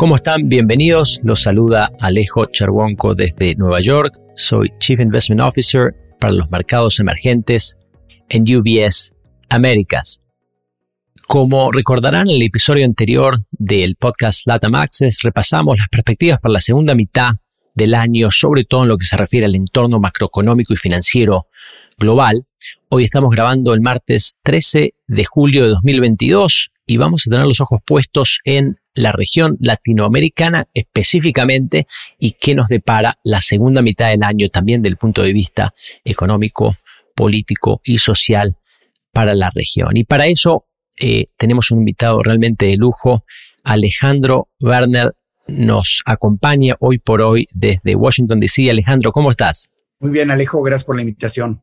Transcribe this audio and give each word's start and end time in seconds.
¿Cómo 0.00 0.16
están? 0.16 0.48
Bienvenidos. 0.48 1.20
Los 1.24 1.42
saluda 1.42 1.92
Alejo 2.00 2.46
Charwonco 2.46 3.14
desde 3.14 3.54
Nueva 3.56 3.82
York. 3.82 4.14
Soy 4.34 4.72
Chief 4.78 4.98
Investment 4.98 5.42
Officer 5.42 5.94
para 6.18 6.32
los 6.32 6.50
mercados 6.50 6.98
emergentes 7.00 7.76
en 8.30 8.44
UBS 8.44 9.12
Américas. 9.50 10.22
Como 11.28 11.70
recordarán 11.70 12.30
en 12.30 12.36
el 12.36 12.42
episodio 12.44 12.86
anterior 12.86 13.36
del 13.50 13.96
podcast 13.96 14.46
Latam 14.46 14.74
Access, 14.74 15.18
repasamos 15.22 15.76
las 15.76 15.88
perspectivas 15.88 16.40
para 16.40 16.54
la 16.54 16.62
segunda 16.62 16.94
mitad 16.94 17.32
del 17.74 17.94
año, 17.94 18.30
sobre 18.30 18.64
todo 18.64 18.84
en 18.84 18.88
lo 18.88 18.96
que 18.96 19.04
se 19.04 19.18
refiere 19.18 19.44
al 19.44 19.54
entorno 19.54 20.00
macroeconómico 20.00 20.72
y 20.72 20.78
financiero 20.78 21.48
global. 21.98 22.46
Hoy 22.88 23.04
estamos 23.04 23.30
grabando 23.32 23.74
el 23.74 23.82
martes 23.82 24.36
13 24.44 24.94
de 25.06 25.24
julio 25.26 25.64
de 25.64 25.68
2022 25.68 26.70
y 26.86 26.96
vamos 26.96 27.26
a 27.26 27.30
tener 27.30 27.44
los 27.44 27.60
ojos 27.60 27.80
puestos 27.84 28.40
en 28.44 28.79
la 28.94 29.12
región 29.12 29.56
latinoamericana 29.60 30.68
específicamente 30.74 31.86
y 32.18 32.32
qué 32.32 32.54
nos 32.54 32.68
depara 32.68 33.14
la 33.24 33.40
segunda 33.40 33.82
mitad 33.82 34.10
del 34.10 34.22
año 34.22 34.48
también 34.48 34.82
del 34.82 34.96
punto 34.96 35.22
de 35.22 35.32
vista 35.32 35.72
económico, 36.04 36.76
político 37.14 37.80
y 37.84 37.98
social 37.98 38.56
para 39.12 39.34
la 39.34 39.50
región. 39.54 39.96
Y 39.96 40.04
para 40.04 40.26
eso 40.26 40.66
eh, 40.98 41.24
tenemos 41.36 41.70
un 41.70 41.78
invitado 41.78 42.22
realmente 42.22 42.66
de 42.66 42.76
lujo, 42.76 43.24
Alejandro 43.62 44.48
Werner 44.60 45.12
nos 45.50 46.02
acompaña 46.04 46.76
hoy 46.80 46.98
por 46.98 47.20
hoy 47.20 47.46
desde 47.54 47.96
Washington, 47.96 48.40
D.C. 48.40 48.70
Alejandro, 48.70 49.12
¿cómo 49.12 49.30
estás? 49.30 49.70
Muy 49.98 50.12
bien, 50.12 50.30
Alejo, 50.30 50.62
gracias 50.62 50.84
por 50.84 50.96
la 50.96 51.02
invitación. 51.02 51.62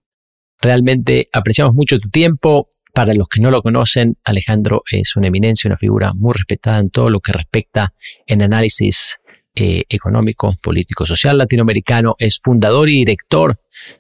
Realmente 0.62 1.30
apreciamos 1.32 1.74
mucho 1.74 2.00
tu 2.00 2.10
tiempo. 2.10 2.68
Para 2.98 3.14
los 3.14 3.28
que 3.28 3.40
no 3.40 3.52
lo 3.52 3.62
conocen, 3.62 4.18
Alejandro 4.24 4.82
es 4.92 5.16
una 5.16 5.28
eminencia, 5.28 5.68
una 5.68 5.78
figura 5.78 6.14
muy 6.16 6.34
respetada 6.34 6.80
en 6.80 6.90
todo 6.90 7.12
lo 7.12 7.20
que 7.20 7.32
respecta 7.32 7.94
en 8.26 8.42
análisis 8.42 9.18
eh, 9.54 9.84
económico, 9.88 10.56
político, 10.64 11.06
social 11.06 11.38
latinoamericano. 11.38 12.16
Es 12.18 12.40
fundador 12.44 12.90
y 12.90 12.94
director 12.94 13.56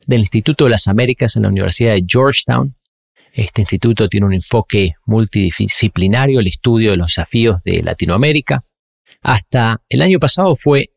del 0.08 0.22
Instituto 0.22 0.64
de 0.64 0.72
las 0.72 0.88
Américas 0.88 1.36
en 1.36 1.44
la 1.44 1.50
Universidad 1.50 1.94
de 1.94 2.06
Georgetown. 2.08 2.76
Este 3.34 3.62
instituto 3.62 4.09
tiene 4.09 4.26
un 4.26 4.34
enfoque 4.34 4.94
multidisciplinario, 5.06 6.39
el 6.39 6.48
estudio 6.48 6.89
de 6.89 6.98
los 6.98 7.09
desafíos 7.09 7.61
de 7.61 7.84
Latinoamérica. 7.84 8.66
Hasta 9.22 9.80
el 9.89 10.02
año 10.02 10.17
pasado 10.17 10.56
fue 10.56 10.89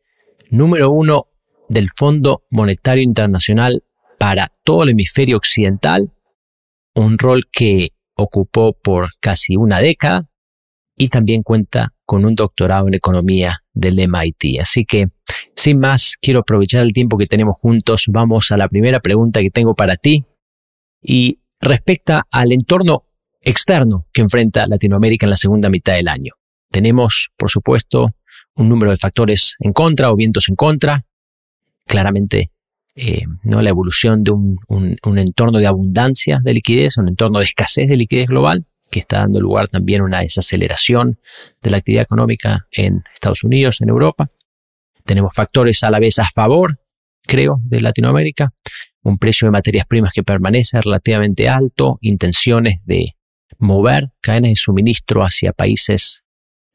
número 0.49 0.89
uno 0.89 1.27
del 1.69 1.91
Fondo 1.95 2.45
Monetario 2.49 3.03
Internacional 3.03 3.83
para 4.17 4.47
todo 4.63 4.85
el 4.85 4.89
hemisferio 4.89 5.37
occidental, 5.37 6.11
un 6.95 7.17
rol 7.17 7.43
que 7.51 7.89
ocupó 8.15 8.73
por 8.73 9.09
casi 9.19 9.55
una 9.55 9.79
década 9.79 10.27
y 10.97 11.07
también 11.07 11.43
cuenta 11.43 11.93
con 12.05 12.25
un 12.25 12.35
doctorado 12.35 12.87
en 12.87 12.93
economía 12.93 13.59
del 13.73 13.95
MIT. 13.95 14.59
Así 14.59 14.85
que, 14.85 15.07
sin 15.55 15.79
más, 15.79 16.15
quiero 16.21 16.41
aprovechar 16.41 16.81
el 16.81 16.93
tiempo 16.93 17.17
que 17.17 17.27
tenemos 17.27 17.57
juntos. 17.57 18.05
Vamos 18.09 18.51
a 18.51 18.57
la 18.57 18.67
primera 18.67 18.99
pregunta 18.99 19.41
que 19.41 19.49
tengo 19.49 19.73
para 19.73 19.95
ti 19.95 20.25
y 21.01 21.39
respecta 21.59 22.25
al 22.31 22.51
entorno 22.51 23.01
externo 23.41 24.07
que 24.13 24.21
enfrenta 24.21 24.67
Latinoamérica 24.67 25.25
en 25.25 25.31
la 25.31 25.37
segunda 25.37 25.69
mitad 25.69 25.93
del 25.93 26.07
año. 26.07 26.33
Tenemos, 26.69 27.29
por 27.37 27.49
supuesto, 27.49 28.07
un 28.55 28.69
número 28.69 28.91
de 28.91 28.97
factores 28.97 29.55
en 29.59 29.73
contra 29.73 30.11
o 30.11 30.15
vientos 30.15 30.49
en 30.49 30.55
contra. 30.55 31.05
Claramente, 31.85 32.51
eh, 32.95 33.23
¿no? 33.43 33.61
la 33.61 33.69
evolución 33.69 34.23
de 34.23 34.31
un, 34.31 34.57
un, 34.67 35.17
entorno 35.17 35.59
de 35.59 35.67
abundancia 35.67 36.39
de 36.43 36.53
liquidez, 36.53 36.97
un 36.97 37.07
entorno 37.07 37.39
de 37.39 37.45
escasez 37.45 37.87
de 37.87 37.95
liquidez 37.95 38.27
global, 38.27 38.65
que 38.91 38.99
está 38.99 39.19
dando 39.19 39.39
lugar 39.39 39.69
también 39.69 40.01
a 40.01 40.03
una 40.05 40.19
desaceleración 40.19 41.17
de 41.61 41.69
la 41.69 41.77
actividad 41.77 42.03
económica 42.03 42.67
en 42.71 43.03
Estados 43.13 43.43
Unidos, 43.43 43.81
en 43.81 43.89
Europa. 43.89 44.29
Tenemos 45.05 45.33
factores 45.33 45.83
a 45.83 45.89
la 45.89 45.99
vez 45.99 46.19
a 46.19 46.29
favor, 46.35 46.79
creo, 47.25 47.59
de 47.63 47.79
Latinoamérica, 47.79 48.53
un 49.03 49.17
precio 49.17 49.47
de 49.47 49.51
materias 49.51 49.87
primas 49.87 50.11
que 50.13 50.23
permanece 50.23 50.79
relativamente 50.81 51.47
alto, 51.47 51.97
intenciones 52.01 52.79
de 52.85 53.15
mover 53.57 54.05
cadenas 54.19 54.51
de 54.51 54.55
suministro 54.55 55.23
hacia 55.23 55.53
países 55.53 56.23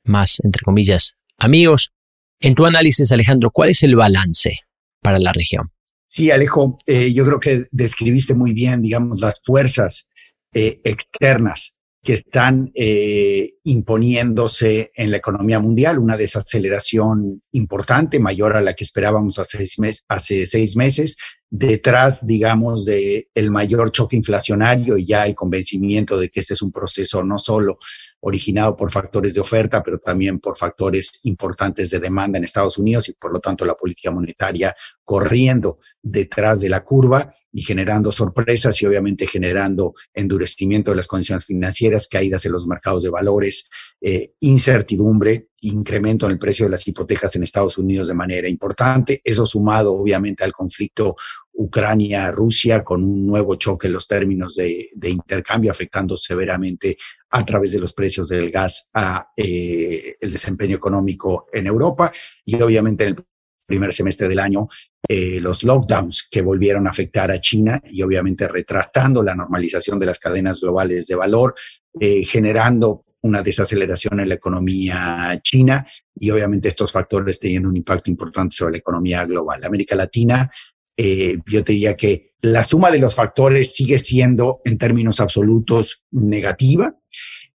más, 0.05 0.41
entre 0.43 0.63
comillas, 0.63 1.17
amigos. 1.37 1.93
En 2.41 2.55
tu 2.55 2.65
análisis, 2.67 3.13
Alejandro, 3.13 3.51
¿cuál 3.51 3.71
es 3.71 3.83
el 3.83 3.97
balance 3.97 4.61
para 5.03 5.19
la 5.19 5.33
región? 5.33 5.71
Sí, 6.07 6.31
Alejo, 6.31 6.79
eh, 6.87 7.13
yo 7.13 7.25
creo 7.25 7.41
que 7.41 7.67
describiste 7.73 8.35
muy 8.35 8.53
bien, 8.53 8.81
digamos, 8.81 9.21
las 9.21 9.41
fuerzas 9.45 10.07
eh, 10.55 10.81
externas 10.85 11.75
que 12.07 12.13
están 12.13 12.71
eh, 12.77 13.55
imponiéndose 13.65 14.93
en 14.95 15.11
la 15.11 15.17
economía 15.17 15.59
mundial, 15.59 15.99
una 15.99 16.17
desaceleración 16.17 17.43
importante, 17.51 18.21
mayor 18.21 18.57
a 18.57 18.61
la 18.61 18.75
que 18.75 18.85
esperábamos 18.85 19.41
hace 19.41 19.59
seis, 19.59 19.79
meses, 19.81 20.05
hace 20.07 20.47
seis 20.47 20.77
meses, 20.77 21.17
detrás, 21.51 22.27
digamos, 22.27 22.85
de 22.85 23.29
el 23.35 23.51
mayor 23.51 23.93
choque 23.93 24.17
inflacionario 24.17 24.99
y 24.99 25.07
ya 25.07 25.27
el 25.27 25.35
convencimiento 25.35 26.19
de 26.19 26.29
que 26.29 26.41
este 26.41 26.55
es 26.55 26.63
un 26.63 26.73
proceso 26.73 27.23
no 27.23 27.39
solo 27.39 27.79
originado 28.21 28.77
por 28.77 28.91
factores 28.91 29.35
de 29.35 29.41
oferta, 29.41 29.83
pero 29.83 29.99
también 29.99 30.41
por 30.41 30.57
factores 30.57 31.21
importantes 31.23 31.91
de 31.91 32.01
demanda 32.01 32.39
en 32.39 32.45
Estados 32.45 32.79
Unidos 32.79 33.09
y 33.09 33.13
por 33.13 33.33
lo 33.33 33.41
tanto 33.41 33.65
la 33.65 33.75
política 33.75 34.11
monetaria 34.11 34.75
corriendo 35.05 35.79
detrás 36.03 36.61
de 36.61 36.69
la 36.69 36.83
curva 36.83 37.33
y 37.53 37.63
generando 37.63 38.11
sorpresas 38.11 38.83
y 38.83 38.87
obviamente 38.87 39.27
generando 39.27 39.95
endurecimiento 40.13 40.91
de 40.91 40.97
las 40.97 41.07
condiciones 41.07 41.45
financieras, 41.45 42.09
caídas 42.09 42.45
en 42.45 42.53
los 42.53 42.67
mercados 42.67 43.05
de 43.05 43.11
valores, 43.11 43.69
eh, 44.01 44.33
incertidumbre, 44.41 45.49
incremento 45.61 46.27
en 46.27 46.33
el 46.33 46.39
precio 46.39 46.67
de 46.67 46.71
las 46.71 46.87
hipotecas 46.87 47.35
en 47.37 47.43
Estados 47.43 47.79
Unidos 47.79 48.09
de 48.09 48.15
manera 48.15 48.49
importante. 48.49 49.21
Eso 49.25 49.47
sumado 49.47 49.95
obviamente 49.95 50.45
al 50.45 50.53
conflicto 50.53 51.17
Ucrania-Rusia 51.57 52.85
con 52.85 53.03
un 53.03 53.27
nuevo 53.27 53.55
choque 53.57 53.87
en 53.87 53.95
los 53.95 54.07
términos 54.07 54.55
de, 54.55 54.91
intercambio 55.03 55.71
afectando 55.71 56.17
severamente 56.17 56.97
a 57.31 57.45
través 57.45 57.73
de 57.73 57.81
los 57.81 57.93
precios 57.93 58.29
del 58.29 58.51
gas 58.51 58.89
a 58.93 59.29
eh, 59.37 60.15
el 60.21 60.33
desempeño 60.33 60.77
económico 60.77 61.47
en 61.53 61.67
Europa 61.67 62.13
y 62.45 62.61
obviamente 62.61 63.05
en 63.05 63.17
el 63.17 63.25
primer 63.67 63.93
semestre 63.93 64.29
del 64.29 64.39
año 64.39 64.69
eh, 65.09 65.41
los 65.41 65.63
lockdowns 65.63 66.29
que 66.31 66.43
volvieron 66.43 66.87
a 66.87 66.91
afectar 66.91 67.31
a 67.31 67.41
China 67.41 67.81
y 67.85 68.03
obviamente 68.03 68.47
retrasando 68.49 69.23
la 69.23 69.35
normalización 69.35 69.99
de 69.99 70.07
las 70.07 70.19
cadenas 70.19 70.61
globales 70.61 71.07
de 71.07 71.15
valor, 71.15 71.55
eh, 71.99 72.25
generando 72.25 73.05
una 73.23 73.43
desaceleración 73.43 74.21
en 74.21 74.29
la 74.29 74.37
economía 74.37 75.39
china 75.43 75.87
y 76.15 76.31
obviamente 76.31 76.69
estos 76.69 76.93
factores 76.93 77.41
teniendo 77.41 77.69
un 77.69 77.77
impacto 77.77 78.11
importante 78.11 78.55
sobre 78.55 78.73
la 78.73 78.79
economía 78.79 79.25
global. 79.25 79.65
América 79.65 79.97
Latina 79.97 80.49
eh, 80.97 81.39
yo 81.47 81.63
te 81.65 81.73
diría 81.73 81.97
que 81.97 82.33
la 82.41 82.67
suma 82.67 82.91
de 82.91 82.99
los 82.99 83.15
factores 83.15 83.69
sigue 83.75 83.99
siendo 83.99 84.61
en 84.65 84.79
términos 84.79 85.21
absolutos 85.21 86.05
negativa. 86.11 86.95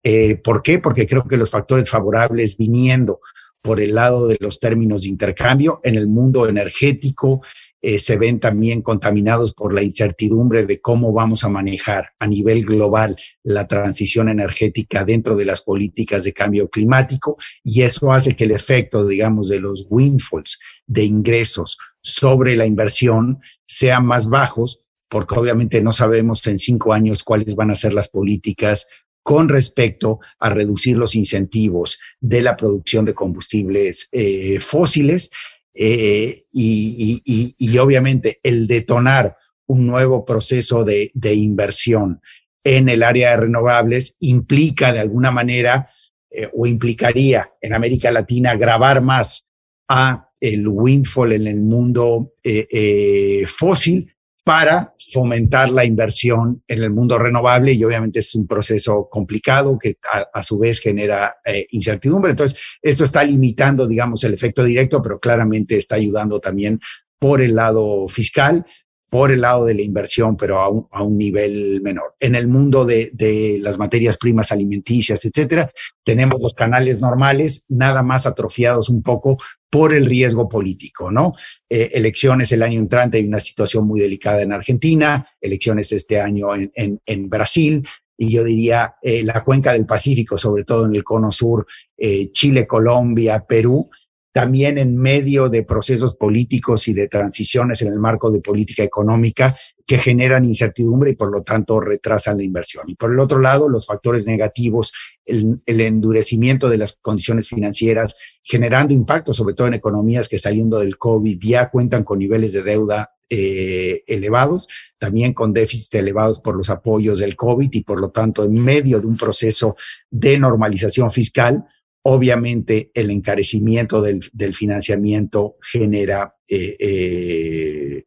Eh, 0.03 0.35
¿Por 0.35 0.61
qué? 0.61 0.79
Porque 0.79 1.07
creo 1.07 1.27
que 1.27 1.37
los 1.37 1.51
factores 1.51 1.89
favorables 1.89 2.57
viniendo 2.57 3.19
por 3.61 3.79
el 3.79 3.93
lado 3.93 4.27
de 4.27 4.37
los 4.39 4.59
términos 4.59 5.01
de 5.01 5.09
intercambio 5.09 5.79
en 5.83 5.95
el 5.95 6.07
mundo 6.07 6.49
energético 6.49 7.41
eh, 7.81 7.99
se 7.99 8.15
ven 8.17 8.39
también 8.39 8.81
contaminados 8.81 9.53
por 9.53 9.73
la 9.73 9.81
incertidumbre 9.81 10.65
de 10.65 10.79
cómo 10.79 11.13
vamos 11.13 11.43
a 11.43 11.49
manejar 11.49 12.09
a 12.19 12.27
nivel 12.27 12.63
global 12.63 13.15
la 13.43 13.67
transición 13.67 14.29
energética 14.29 15.03
dentro 15.03 15.35
de 15.35 15.45
las 15.45 15.61
políticas 15.61 16.23
de 16.23 16.33
cambio 16.33 16.69
climático 16.69 17.37
y 17.63 17.81
eso 17.81 18.11
hace 18.11 18.35
que 18.35 18.43
el 18.43 18.51
efecto, 18.51 19.07
digamos, 19.07 19.49
de 19.49 19.59
los 19.59 19.87
windfalls 19.89 20.59
de 20.85 21.05
ingresos 21.05 21.77
sobre 22.01 22.55
la 22.55 22.65
inversión 22.65 23.39
sean 23.65 24.05
más 24.05 24.29
bajos, 24.29 24.81
porque 25.09 25.35
obviamente 25.35 25.81
no 25.81 25.93
sabemos 25.93 26.45
en 26.47 26.59
cinco 26.59 26.93
años 26.93 27.23
cuáles 27.23 27.55
van 27.55 27.71
a 27.71 27.75
ser 27.75 27.93
las 27.93 28.09
políticas 28.09 28.87
con 29.23 29.49
respecto 29.49 30.19
a 30.39 30.49
reducir 30.49 30.97
los 30.97 31.15
incentivos 31.15 31.99
de 32.19 32.41
la 32.41 32.57
producción 32.57 33.05
de 33.05 33.13
combustibles 33.13 34.07
eh, 34.11 34.59
fósiles 34.59 35.29
eh, 35.73 36.43
y, 36.51 37.77
obviamente 37.77 38.39
el 38.43 38.67
detonar 38.67 39.37
un 39.67 39.87
nuevo 39.87 40.25
proceso 40.25 40.83
de, 40.83 41.11
inversión 41.33 42.21
en 42.63 42.89
el 42.89 43.03
área 43.03 43.31
de 43.31 43.37
renovables 43.37 44.15
implica 44.19 44.91
de 44.91 44.99
alguna 44.99 45.31
manera 45.31 45.87
eh, 46.29 46.49
o 46.53 46.65
implicaría 46.65 47.51
en 47.61 47.73
América 47.73 48.11
Latina 48.11 48.55
grabar 48.55 49.01
más 49.01 49.47
a 49.87 50.29
el 50.39 50.67
windfall 50.67 51.33
en 51.33 51.47
el 51.47 51.61
mundo 51.61 52.33
eh, 52.43 53.45
fósil 53.47 54.13
para 54.43 54.95
fomentar 55.11 55.69
la 55.69 55.85
inversión 55.85 56.63
en 56.67 56.83
el 56.83 56.91
mundo 56.91 57.17
renovable 57.17 57.73
y 57.73 57.83
obviamente 57.83 58.19
es 58.19 58.33
un 58.33 58.47
proceso 58.47 59.07
complicado 59.09 59.77
que 59.77 59.97
a, 60.33 60.41
su 60.43 60.57
vez 60.57 60.79
genera 60.79 61.35
eh, 61.45 61.67
incertidumbre. 61.71 62.31
Entonces, 62.31 62.57
esto 62.81 63.05
está 63.05 63.23
limitando, 63.23 63.87
digamos, 63.87 64.23
el 64.23 64.33
efecto 64.33 64.63
directo, 64.63 65.01
pero 65.01 65.19
claramente 65.19 65.77
está 65.77 65.95
ayudando 65.95 66.39
también 66.39 66.79
por 67.19 67.41
el 67.41 67.55
lado 67.55 68.07
fiscal 68.07 68.65
por 69.11 69.29
el 69.29 69.41
lado 69.41 69.65
de 69.65 69.73
la 69.73 69.81
inversión, 69.81 70.37
pero 70.37 70.57
a 70.61 70.69
un, 70.69 71.17
nivel 71.17 71.81
menor. 71.81 72.15
En 72.17 72.33
el 72.33 72.47
mundo 72.47 72.85
de, 72.85 73.11
de, 73.13 73.59
las 73.59 73.77
materias 73.77 74.15
primas 74.15 74.53
alimenticias, 74.53 75.25
etcétera, 75.25 75.69
tenemos 76.05 76.39
los 76.39 76.53
canales 76.53 77.01
normales, 77.01 77.65
nada 77.67 78.03
más 78.03 78.25
atrofiados 78.25 78.87
un 78.87 79.03
poco 79.03 79.37
por 79.71 79.93
el 79.93 80.05
riesgo 80.05 80.49
político, 80.49 81.09
¿no? 81.09 81.33
Eh, 81.69 81.91
elecciones 81.93 82.51
el 82.51 82.61
año 82.61 82.77
entrante, 82.77 83.17
hay 83.17 83.25
una 83.25 83.39
situación 83.39 83.87
muy 83.87 84.01
delicada 84.01 84.41
en 84.41 84.51
Argentina, 84.51 85.25
elecciones 85.39 85.93
este 85.93 86.19
año 86.19 86.49
en, 86.53 86.99
en, 87.05 87.29
Brasil, 87.29 87.87
y 88.17 88.29
yo 88.29 88.43
diría 88.43 88.95
eh, 89.01 89.23
la 89.23 89.41
cuenca 89.45 89.71
del 89.71 89.85
Pacífico, 89.85 90.37
sobre 90.37 90.65
todo 90.65 90.85
en 90.85 90.93
el 90.93 91.05
cono 91.05 91.31
sur, 91.31 91.65
eh, 91.97 92.31
Chile, 92.33 92.67
Colombia, 92.67 93.45
Perú, 93.47 93.89
también 94.31 94.77
en 94.77 94.95
medio 94.95 95.49
de 95.49 95.63
procesos 95.63 96.15
políticos 96.15 96.87
y 96.87 96.93
de 96.93 97.07
transiciones 97.07 97.81
en 97.81 97.89
el 97.89 97.99
marco 97.99 98.31
de 98.31 98.39
política 98.39 98.83
económica 98.83 99.55
que 99.85 99.97
generan 99.97 100.45
incertidumbre 100.45 101.11
y 101.11 101.15
por 101.15 101.31
lo 101.31 101.43
tanto 101.43 101.81
retrasan 101.81 102.37
la 102.37 102.43
inversión. 102.43 102.85
Y 102.87 102.95
por 102.95 103.11
el 103.11 103.19
otro 103.19 103.39
lado, 103.39 103.67
los 103.67 103.85
factores 103.85 104.25
negativos, 104.25 104.93
el, 105.25 105.61
endurecimiento 105.65 106.69
de 106.69 106.77
las 106.77 106.97
condiciones 107.01 107.49
financieras, 107.49 108.15
generando 108.41 108.93
impacto 108.93 109.33
sobre 109.33 109.53
todo 109.53 109.67
en 109.67 109.73
economías 109.73 110.29
que 110.29 110.39
saliendo 110.39 110.79
del 110.79 110.97
COVID 110.97 111.37
ya 111.41 111.69
cuentan 111.69 112.03
con 112.03 112.19
niveles 112.19 112.53
de 112.53 112.63
deuda 112.63 113.11
eh, 113.29 114.03
elevados, 114.07 114.69
también 114.97 115.33
con 115.33 115.53
déficits 115.53 115.93
elevados 115.93 116.39
por 116.39 116.55
los 116.55 116.69
apoyos 116.69 117.19
del 117.19 117.35
COVID 117.35 117.69
y 117.71 117.83
por 117.83 117.99
lo 117.99 118.11
tanto 118.11 118.45
en 118.45 118.53
medio 118.53 118.99
de 118.99 119.07
un 119.07 119.17
proceso 119.17 119.75
de 120.09 120.37
normalización 120.37 121.11
fiscal, 121.11 121.65
Obviamente, 122.03 122.91
el 122.93 123.11
encarecimiento 123.11 124.01
del, 124.01 124.55
financiamiento 124.55 125.57
genera 125.61 126.35
eh, 126.47 126.75
eh, 126.79 128.03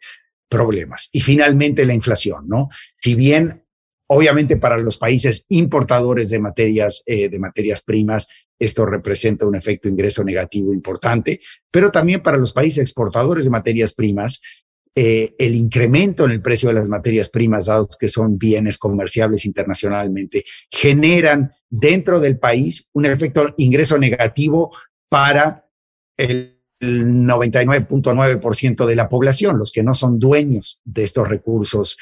problemas. 0.48 1.08
Y 1.12 1.20
finalmente, 1.20 1.86
la 1.86 1.94
inflación, 1.94 2.48
¿no? 2.48 2.68
Si 2.94 3.14
bien, 3.14 3.64
obviamente, 4.08 4.56
para 4.56 4.78
los 4.78 4.98
países 4.98 5.46
importadores 5.48 6.30
de 6.30 6.40
materias, 6.40 7.02
eh, 7.06 7.28
de 7.28 7.38
materias 7.38 7.82
primas, 7.82 8.26
esto 8.58 8.86
representa 8.86 9.46
un 9.46 9.56
efecto 9.56 9.88
ingreso 9.88 10.24
negativo 10.24 10.72
importante, 10.72 11.40
pero 11.70 11.90
también 11.90 12.20
para 12.20 12.36
los 12.36 12.52
países 12.52 12.78
exportadores 12.78 13.44
de 13.44 13.50
materias 13.50 13.94
primas, 13.94 14.40
eh, 14.96 15.34
el 15.38 15.56
incremento 15.56 16.24
en 16.24 16.30
el 16.30 16.40
precio 16.40 16.68
de 16.68 16.76
las 16.76 16.88
materias 16.88 17.28
primas, 17.28 17.66
dados 17.66 17.96
que 17.98 18.08
son 18.08 18.38
bienes 18.38 18.78
comerciables 18.78 19.44
internacionalmente, 19.44 20.44
generan 20.70 21.52
dentro 21.68 22.20
del 22.20 22.38
país 22.38 22.88
un 22.92 23.06
efecto 23.06 23.54
ingreso 23.56 23.98
negativo 23.98 24.70
para 25.08 25.68
el 26.16 26.54
99.9% 26.80 28.86
de 28.86 28.96
la 28.96 29.08
población, 29.08 29.58
los 29.58 29.72
que 29.72 29.82
no 29.82 29.94
son 29.94 30.18
dueños 30.18 30.80
de 30.84 31.04
estos 31.04 31.28
recursos 31.28 31.96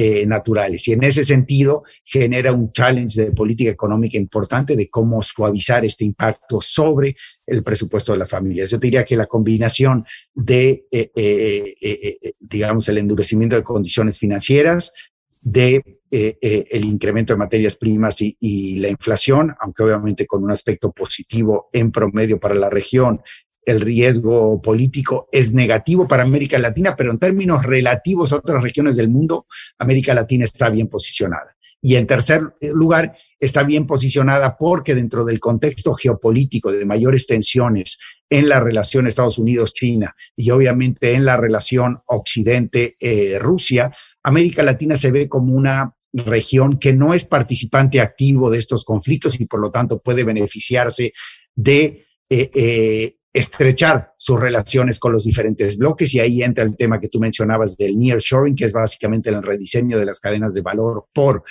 eh, 0.00 0.24
naturales. 0.26 0.86
Y 0.86 0.92
en 0.92 1.02
ese 1.02 1.24
sentido 1.24 1.82
genera 2.04 2.52
un 2.52 2.70
challenge 2.70 3.20
de 3.20 3.32
política 3.32 3.70
económica 3.70 4.16
importante 4.16 4.76
de 4.76 4.88
cómo 4.88 5.20
suavizar 5.22 5.84
este 5.84 6.04
impacto 6.04 6.60
sobre 6.60 7.16
el 7.44 7.64
presupuesto 7.64 8.12
de 8.12 8.18
las 8.18 8.30
familias. 8.30 8.70
Yo 8.70 8.78
diría 8.78 9.02
que 9.02 9.16
la 9.16 9.26
combinación 9.26 10.04
de, 10.32 10.86
eh, 10.92 11.10
eh, 11.16 12.32
digamos, 12.38 12.88
el 12.88 12.98
endurecimiento 12.98 13.56
de 13.56 13.64
condiciones 13.64 14.20
financieras, 14.20 14.92
de 15.40 15.82
el 16.12 16.84
incremento 16.84 17.32
de 17.32 17.38
materias 17.38 17.74
primas 17.74 18.14
y, 18.20 18.76
la 18.76 18.90
inflación, 18.90 19.52
aunque 19.60 19.82
obviamente 19.82 20.26
con 20.26 20.44
un 20.44 20.52
aspecto 20.52 20.92
positivo 20.92 21.70
en 21.72 21.90
promedio 21.90 22.38
para 22.38 22.54
la 22.54 22.70
región 22.70 23.20
el 23.68 23.80
riesgo 23.80 24.60
político 24.62 25.28
es 25.30 25.52
negativo 25.52 26.08
para 26.08 26.22
América 26.22 26.58
Latina, 26.58 26.96
pero 26.96 27.10
en 27.10 27.18
términos 27.18 27.64
relativos 27.64 28.32
a 28.32 28.36
otras 28.36 28.62
regiones 28.62 28.96
del 28.96 29.08
mundo, 29.08 29.46
América 29.78 30.14
Latina 30.14 30.44
está 30.44 30.70
bien 30.70 30.88
posicionada. 30.88 31.56
Y 31.80 31.96
en 31.96 32.06
tercer 32.06 32.42
lugar, 32.60 33.16
está 33.38 33.62
bien 33.62 33.86
posicionada 33.86 34.56
porque 34.56 34.94
dentro 34.94 35.24
del 35.24 35.38
contexto 35.38 35.94
geopolítico 35.94 36.72
de 36.72 36.84
mayores 36.84 37.26
tensiones 37.26 37.98
en 38.30 38.48
la 38.48 38.60
relación 38.60 39.06
Estados 39.06 39.38
Unidos-China 39.38 40.14
y 40.34 40.50
obviamente 40.50 41.12
en 41.12 41.24
la 41.24 41.36
relación 41.36 42.00
Occidente-Rusia, 42.06 43.92
América 44.22 44.62
Latina 44.62 44.96
se 44.96 45.10
ve 45.10 45.28
como 45.28 45.54
una 45.54 45.94
región 46.12 46.78
que 46.78 46.94
no 46.94 47.14
es 47.14 47.26
participante 47.26 48.00
activo 48.00 48.50
de 48.50 48.58
estos 48.58 48.84
conflictos 48.84 49.38
y 49.38 49.46
por 49.46 49.60
lo 49.60 49.70
tanto 49.70 50.00
puede 50.00 50.24
beneficiarse 50.24 51.12
de 51.54 52.06
eh, 52.30 52.50
eh, 52.54 53.17
estrechar 53.32 54.12
sus 54.16 54.40
relaciones 54.40 54.98
con 54.98 55.12
los 55.12 55.24
diferentes 55.24 55.76
bloques 55.76 56.14
y 56.14 56.20
ahí 56.20 56.42
entra 56.42 56.64
el 56.64 56.76
tema 56.76 57.00
que 57.00 57.08
tú 57.08 57.20
mencionabas 57.20 57.76
del 57.76 57.98
nearshoring, 57.98 58.54
que 58.54 58.64
es 58.64 58.72
básicamente 58.72 59.30
el 59.30 59.42
rediseño 59.42 59.98
de 59.98 60.06
las 60.06 60.20
cadenas 60.20 60.54
de 60.54 60.62
valor 60.62 61.06
por 61.12 61.44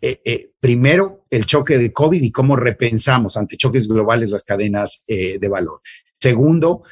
eh, 0.00 0.20
eh, 0.24 0.50
primero 0.60 1.24
el 1.30 1.46
choque 1.46 1.78
de 1.78 1.92
COVID 1.92 2.22
y 2.22 2.30
cómo 2.30 2.54
repensamos 2.54 3.36
ante 3.36 3.56
choques 3.56 3.88
globales 3.88 4.30
las 4.30 4.44
cadenas 4.44 5.02
eh, 5.06 5.38
de 5.38 5.48
valor. 5.48 5.80
Segundo, 6.14 6.82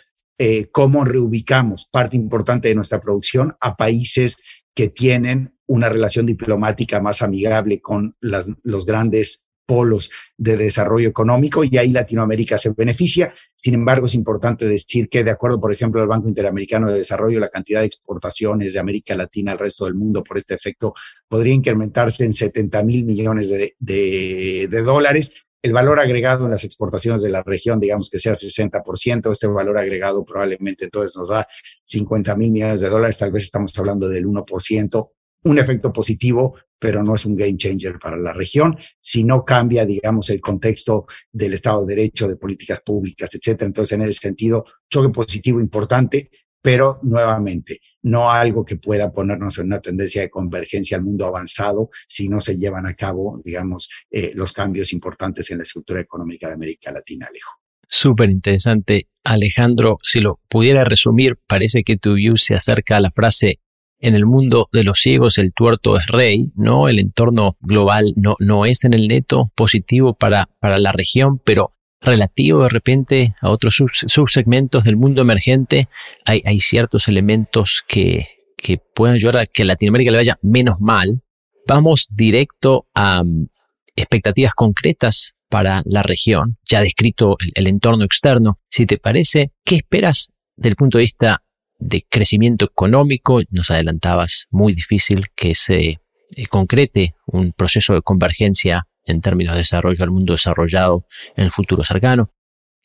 cómo 0.73 1.05
reubicamos 1.05 1.87
parte 1.87 2.17
importante 2.17 2.67
de 2.67 2.75
nuestra 2.75 3.01
producción 3.01 3.57
a 3.61 3.77
países 3.77 4.39
que 4.75 4.89
tienen 4.89 5.57
una 5.67 5.89
relación 5.89 6.27
diplomática 6.27 7.01
más 7.01 7.23
amigable 7.23 7.81
con 7.81 8.17
los 8.21 8.85
grandes 8.85 9.44
polos 9.67 10.11
de 10.37 10.57
desarrollo 10.57 11.09
económico 11.09 11.65
y 11.65 11.77
ahí 11.79 11.93
Latinoamérica 11.93 12.59
se 12.59 12.71
beneficia. 12.71 13.35
Sin 13.55 13.75
embargo, 13.75 14.07
es 14.07 14.15
importante 14.15 14.67
decir 14.67 15.09
que 15.09 15.25
de 15.25 15.31
acuerdo, 15.31 15.61
por 15.61 15.73
ejemplo, 15.73 16.01
al 16.01 16.09
Banco 16.09 16.29
Interamericano 16.29 16.91
de 16.91 16.99
Desarrollo, 16.99 17.41
la 17.41 17.49
cantidad 17.49 17.81
de 17.81 17.87
exportaciones 17.87 18.73
de 18.73 18.79
América 18.79 19.15
Latina 19.15 19.53
al 19.53 19.59
resto 19.59 19.87
del 19.87 19.95
mundo 19.95 20.23
por 20.23 20.39
este 20.39 20.55
efecto 20.55 20.95
podría 21.29 21.55
incrementarse 21.55 22.25
en 22.25 22.33
70 22.33 22.83
mil 22.85 23.05
millones 23.05 23.51
de, 23.51 24.83
dólares. 24.85 25.33
El 25.63 25.73
valor 25.73 25.99
agregado 25.99 26.45
en 26.45 26.51
las 26.51 26.65
exportaciones 26.65 27.23
de 27.23 27.31
la 27.31 27.43
región, 27.43 27.81
digamos 27.81 28.11
que 28.11 28.19
sea 28.19 28.35
60%, 28.35 29.33
este 29.33 29.47
valor 29.47 29.79
agregado 29.79 30.23
probablemente 30.23 30.85
entonces 30.85 31.17
nos 31.17 31.31
da 31.31 31.47
50 31.85 32.37
mil 32.37 32.53
millones 32.53 32.83
de 32.83 32.91
dólares, 32.91 33.17
tal 33.17 33.33
vez 33.33 33.45
estamos 33.45 33.77
hablando 33.79 34.07
del 34.09 34.27
1%, 34.27 35.11
un 35.45 35.59
efecto 35.59 35.91
positivo, 35.93 36.57
pero 36.79 37.03
no 37.03 37.15
es 37.15 37.25
un 37.25 37.37
game 37.37 37.57
changer 37.57 37.99
para 37.99 38.17
la 38.17 38.33
región, 38.33 38.77
si 39.01 39.25
no 39.25 39.45
cambia, 39.45 39.87
digamos, 39.87 40.31
el 40.31 40.41
contexto 40.41 41.07
del 41.33 41.55
Estado 41.55 41.85
de 41.85 41.95
Derecho, 41.95 42.29
de 42.29 42.37
políticas 42.37 42.81
públicas, 42.81 43.31
etcétera. 43.33 43.67
Entonces, 43.67 43.93
en 43.93 44.03
ese 44.03 44.15
sentido, 44.15 44.65
choque 44.89 45.11
positivo 45.11 45.61
importante, 45.61 46.31
pero 46.61 46.99
nuevamente, 47.03 47.81
no 48.03 48.31
algo 48.31 48.65
que 48.65 48.77
pueda 48.77 49.13
ponernos 49.13 49.59
en 49.59 49.67
una 49.67 49.81
tendencia 49.81 50.23
de 50.23 50.31
convergencia 50.31 50.97
al 50.97 51.05
mundo 51.05 51.27
avanzado 51.27 51.91
si 52.09 52.29
no 52.29 52.41
se 52.41 52.57
llevan 52.57 52.87
a 52.87 52.95
cabo, 52.95 53.41
digamos, 53.45 53.91
eh, 54.11 54.33
los 54.35 54.53
cambios 54.53 54.93
importantes 54.93 55.51
en 55.51 55.59
la 55.59 55.65
estructura 55.65 56.01
económica 56.01 56.49
de 56.49 56.55
América 56.55 56.91
Latina, 56.91 57.27
Alejo. 57.29 57.53
Súper 57.87 58.31
interesante. 58.31 59.09
Alejandro, 59.25 59.99
si 60.03 60.21
lo 60.21 60.41
pudiera 60.49 60.85
resumir, 60.85 61.39
parece 61.47 61.83
que 61.83 61.97
tu 61.97 62.15
view 62.15 62.37
se 62.37 62.55
acerca 62.55 62.97
a 62.97 63.01
la 63.01 63.11
frase 63.11 63.61
en 64.01 64.15
el 64.15 64.27
mundo 64.27 64.69
de 64.73 64.85
los 64.85 64.99
ciegos 65.01 65.39
el 65.39 65.53
tuerto 65.53 65.97
es 65.97 66.07
rey, 66.07 66.53
¿no? 66.55 66.89
El 66.89 66.99
entorno 66.99 67.57
global 67.61 68.13
no, 68.17 68.37
no 68.39 68.67
es 68.67 68.85
en 68.85 68.93
el 68.93 69.09
neto 69.09 69.51
positivo 69.55 70.15
para, 70.15 70.49
para 70.61 70.79
la 70.79 70.93
región, 70.93 71.41
pero 71.45 71.71
relativo 72.05 72.63
de 72.63 72.69
repente 72.69 73.35
a 73.41 73.51
otros 73.51 73.83
subsegmentos 74.07 74.85
del 74.85 74.97
mundo 74.97 75.23
emergente, 75.23 75.89
hay, 76.25 76.61
ciertos 76.61 77.09
elementos 77.09 77.83
que, 77.89 78.29
que 78.57 78.79
pueden 78.79 79.15
ayudar 79.15 79.39
a 79.39 79.47
que 79.47 79.65
Latinoamérica 79.65 80.11
le 80.11 80.19
vaya 80.19 80.39
menos 80.43 80.81
mal. 80.81 81.23
Vamos 81.67 82.09
directo 82.11 82.87
a 82.95 83.23
um, 83.23 83.49
expectativas 83.97 84.53
concretas 84.55 85.33
para 85.49 85.83
la 85.87 86.03
región, 86.03 86.59
ya 86.69 86.83
descrito 86.83 87.37
el, 87.41 87.53
el 87.55 87.67
entorno 87.69 88.05
externo. 88.05 88.59
Si 88.69 88.87
te 88.87 88.99
parece, 88.99 89.53
¿qué 89.65 89.77
esperas 89.77 90.31
del 90.57 90.77
punto 90.77 90.99
de 90.99 91.05
vista 91.05 91.44
de 91.85 92.07
crecimiento 92.09 92.65
económico, 92.65 93.43
nos 93.51 93.71
adelantabas, 93.71 94.47
muy 94.51 94.73
difícil 94.73 95.27
que 95.37 95.55
se 95.55 96.01
eh, 96.37 96.47
concrete 96.49 97.15
un 97.27 97.53
proceso 97.53 97.93
de 97.93 98.01
convergencia 98.01 98.87
en 99.05 99.21
términos 99.21 99.53
de 99.53 99.59
desarrollo 99.59 100.03
al 100.03 100.11
mundo 100.11 100.33
desarrollado 100.33 101.07
en 101.37 101.45
el 101.45 101.51
futuro 101.51 101.85
cercano. 101.85 102.31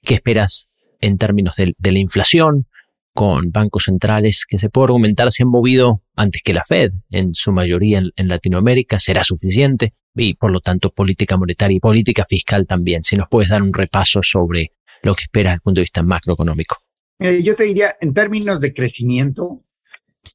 ¿Qué 0.03 0.15
esperas 0.15 0.67
en 0.99 1.17
términos 1.17 1.55
de, 1.55 1.73
la 1.91 1.99
inflación 1.99 2.67
con 3.13 3.51
bancos 3.51 3.85
centrales 3.85 4.45
que 4.45 4.59
se 4.59 4.69
puede 4.69 4.85
argumentar 4.85 5.31
se 5.31 5.43
han 5.43 5.49
movido 5.49 6.03
antes 6.15 6.41
que 6.43 6.53
la 6.53 6.63
Fed, 6.65 6.91
en 7.09 7.33
su 7.33 7.53
mayoría 7.53 7.99
en, 7.99 8.05
en 8.17 8.27
Latinoamérica? 8.27 8.99
¿Será 8.99 9.23
suficiente? 9.23 9.93
Y 10.13 10.33
por 10.33 10.51
lo 10.51 10.59
tanto 10.59 10.91
política 10.91 11.37
monetaria 11.37 11.77
y 11.77 11.79
política 11.79 12.25
fiscal 12.27 12.67
también. 12.67 13.03
Si 13.03 13.15
nos 13.15 13.29
puedes 13.29 13.49
dar 13.49 13.61
un 13.61 13.73
repaso 13.73 14.21
sobre 14.23 14.73
lo 15.03 15.15
que 15.15 15.23
esperas 15.23 15.51
desde 15.51 15.55
el 15.55 15.61
punto 15.61 15.79
de 15.79 15.83
vista 15.83 16.03
macroeconómico. 16.03 16.88
Yo 17.19 17.55
te 17.55 17.63
diría, 17.63 17.97
en 17.99 18.13
términos 18.13 18.61
de 18.61 18.73
crecimiento, 18.73 19.65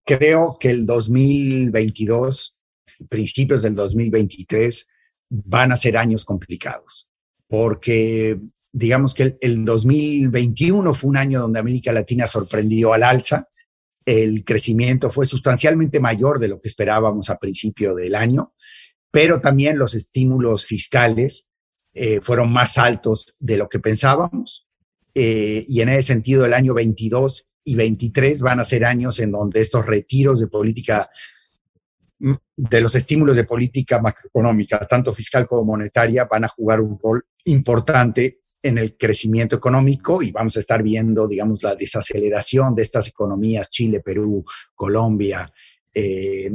creo 0.05 0.59
que 0.61 0.71
el 0.71 0.85
2022, 0.85 2.57
principios 3.09 3.63
del 3.63 3.75
2023, 3.75 4.87
van 5.31 5.73
a 5.73 5.79
ser 5.79 5.97
años 5.97 6.25
complicados, 6.25 7.09
porque 7.49 8.39
digamos 8.71 9.15
que 9.15 9.23
el, 9.23 9.39
el 9.41 9.65
2021 9.65 10.93
fue 10.95 11.11
un 11.11 11.17
año 11.17 11.41
donde 11.41 11.61
América 11.61 11.91
Latina 11.91 12.27
sorprendió 12.27 12.93
al 12.93 13.03
alza, 13.03 13.49
el 14.05 14.45
crecimiento 14.45 15.11
fue 15.11 15.27
sustancialmente 15.27 16.01
mayor 16.01 16.39
de 16.39 16.49
lo 16.49 16.61
que 16.61 16.69
esperábamos 16.69 17.31
a 17.31 17.39
principio 17.39 17.95
del 17.95 18.15
año, 18.15 18.53
pero 19.11 19.41
también 19.41 19.79
los 19.79 19.95
estímulos 19.95 20.67
fiscales 20.67 21.47
eh, 21.95 22.21
fueron 22.21 22.53
más 22.53 22.77
altos 22.77 23.37
de 23.39 23.57
lo 23.57 23.69
que 23.69 23.79
pensábamos. 23.79 24.64
Eh, 25.15 25.65
y 25.69 25.81
en 25.81 25.89
ese 25.91 26.03
sentido, 26.03 26.45
el 26.45 26.55
año 26.55 26.75
22 26.75 27.49
y 27.65 27.77
23 27.77 28.43
van 28.43 28.61
a 28.61 28.65
ser 28.65 28.85
años 28.85 29.19
en 29.21 29.31
donde 29.31 29.61
estos 29.61 29.87
retiros 29.87 30.41
de 30.41 30.49
política, 30.49 31.09
mm, 32.19 32.35
de 32.57 32.81
los 32.81 32.95
estímulos 32.95 33.37
de 33.37 33.45
política 33.45 34.01
macroeconómica, 34.01 34.87
tanto 34.87 35.15
fiscal 35.15 35.47
como 35.47 35.65
monetaria, 35.65 36.25
van 36.25 36.45
a 36.45 36.49
jugar 36.49 36.81
un 36.81 36.99
rol 37.03 37.25
importante 37.45 38.41
en 38.63 38.79
el 38.79 38.97
crecimiento 38.97 39.57
económico 39.57 40.23
y 40.23 40.33
vamos 40.33 40.57
a 40.57 40.61
estar 40.61 40.83
viendo, 40.83 41.29
digamos, 41.29 41.63
la 41.63 41.77
desaceleración 41.77 42.75
de 42.75 42.83
estas 42.83 43.07
economías, 43.09 43.71
Chile, 43.71 44.01
Perú, 44.01 44.45
Colombia, 44.75 45.53
eh, 45.93 46.51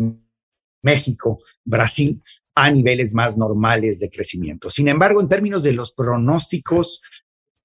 México, 0.81 1.39
Brasil, 1.63 2.21
a 2.55 2.71
niveles 2.71 3.13
más 3.13 3.37
normales 3.37 3.99
de 3.99 4.09
crecimiento. 4.09 4.69
Sin 4.69 4.87
embargo, 4.87 5.21
en 5.21 5.29
términos 5.29 5.63
de 5.63 5.73
los 5.73 5.91
pronósticos 5.91 7.01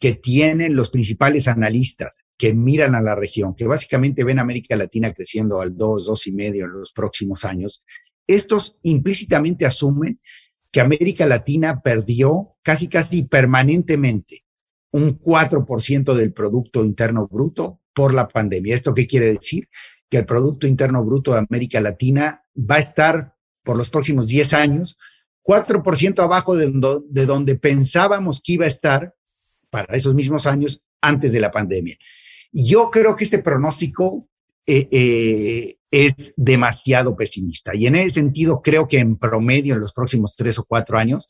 que 0.05 0.13
tienen 0.13 0.77
los 0.77 0.91
principales 0.91 1.49
analistas 1.49 2.19
que 2.37 2.53
miran 2.53 2.95
a 2.95 3.01
la 3.01 3.15
región, 3.15 3.55
que 3.55 3.67
básicamente 3.67 4.23
ven 4.23 4.39
América 4.39 4.77
Latina 4.77 5.15
creciendo 5.15 5.63
al 5.63 5.79
2, 5.79 6.05
2 6.05 6.27
y 6.27 6.33
medio 6.33 6.67
en 6.67 6.73
los 6.73 6.93
próximos 6.93 7.47
años, 7.47 7.87
estos 8.27 8.77
implícitamente 8.83 9.65
asumen 9.65 10.21
que 10.71 10.83
América 10.83 11.25
Latina 11.25 11.81
perdió 11.81 12.51
casi, 12.63 12.89
casi 12.89 13.23
permanentemente 13.23 14.45
un 14.91 15.19
4% 15.19 16.13
del 16.13 16.35
Producto 16.35 16.85
Interno 16.85 17.27
Bruto 17.27 17.81
por 17.95 18.13
la 18.13 18.29
pandemia. 18.29 18.75
¿Esto 18.75 18.93
qué 18.93 19.07
quiere 19.07 19.33
decir? 19.33 19.71
Que 20.11 20.19
el 20.19 20.27
Producto 20.27 20.67
Interno 20.67 21.03
Bruto 21.03 21.33
de 21.33 21.47
América 21.49 21.81
Latina 21.81 22.45
va 22.55 22.75
a 22.75 22.81
estar 22.81 23.37
por 23.63 23.79
los 23.79 23.89
próximos 23.89 24.27
10 24.27 24.53
años 24.53 24.99
4% 25.47 26.23
abajo 26.23 26.57
de, 26.59 26.71
de 27.09 27.25
donde 27.25 27.57
pensábamos 27.57 28.43
que 28.45 28.53
iba 28.53 28.67
a 28.67 28.69
estar 28.69 29.15
para 29.75 29.97
esos 29.97 30.14
mismos 30.14 30.47
años 30.47 30.85
antes 31.00 31.33
de 31.33 31.40
la 31.40 31.50
pandemia. 31.50 31.99
Yo 32.52 32.93
creo 32.93 33.16
que 33.16 33.25
este 33.25 33.40
pronóstico 33.40 34.28
eh, 34.64 34.87
eh, 34.93 35.76
es 35.90 36.14
demasiado 36.37 37.16
pesimista. 37.16 37.75
Y 37.75 37.88
en 37.88 37.97
ese 37.97 38.11
sentido, 38.11 38.62
creo 38.62 38.87
que 38.87 39.00
en 39.00 39.16
promedio, 39.16 39.75
en 39.75 39.81
los 39.81 39.93
próximos 39.93 40.37
tres 40.37 40.61
o 40.61 40.64
cuatro 40.64 40.97
años, 40.97 41.28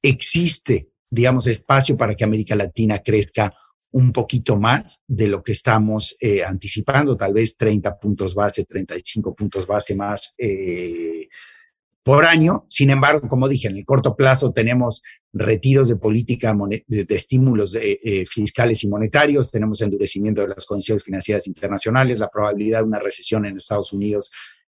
existe, 0.00 0.88
digamos, 1.10 1.46
espacio 1.46 1.98
para 1.98 2.14
que 2.14 2.24
América 2.24 2.56
Latina 2.56 2.98
crezca 3.00 3.52
un 3.90 4.10
poquito 4.10 4.56
más 4.56 5.02
de 5.06 5.28
lo 5.28 5.42
que 5.42 5.52
estamos 5.52 6.16
eh, 6.18 6.42
anticipando, 6.42 7.14
tal 7.14 7.34
vez 7.34 7.58
30 7.58 7.98
puntos 7.98 8.34
base, 8.34 8.64
35 8.64 9.34
puntos 9.34 9.66
base 9.66 9.94
más 9.94 10.32
por 12.02 12.24
año. 12.24 12.66
Sin 12.68 12.90
embargo, 12.90 13.28
como 13.28 13.48
dije, 13.48 13.68
en 13.68 13.76
el 13.76 13.84
corto 13.84 14.16
plazo 14.16 14.52
tenemos 14.52 15.02
retiros 15.32 15.88
de 15.88 15.96
política 15.96 16.54
de, 16.86 17.06
estímulos 17.08 17.74
eh, 17.74 18.24
fiscales 18.26 18.82
y 18.84 18.88
monetarios, 18.88 19.50
tenemos 19.50 19.80
endurecimiento 19.80 20.42
de 20.42 20.48
las 20.48 20.66
condiciones 20.66 21.04
financieras 21.04 21.46
internacionales, 21.46 22.18
la 22.18 22.28
probabilidad 22.28 22.80
de 22.80 22.86
una 22.86 22.98
recesión 22.98 23.46
en 23.46 23.56
Estados 23.56 23.92
Unidos 23.92 24.30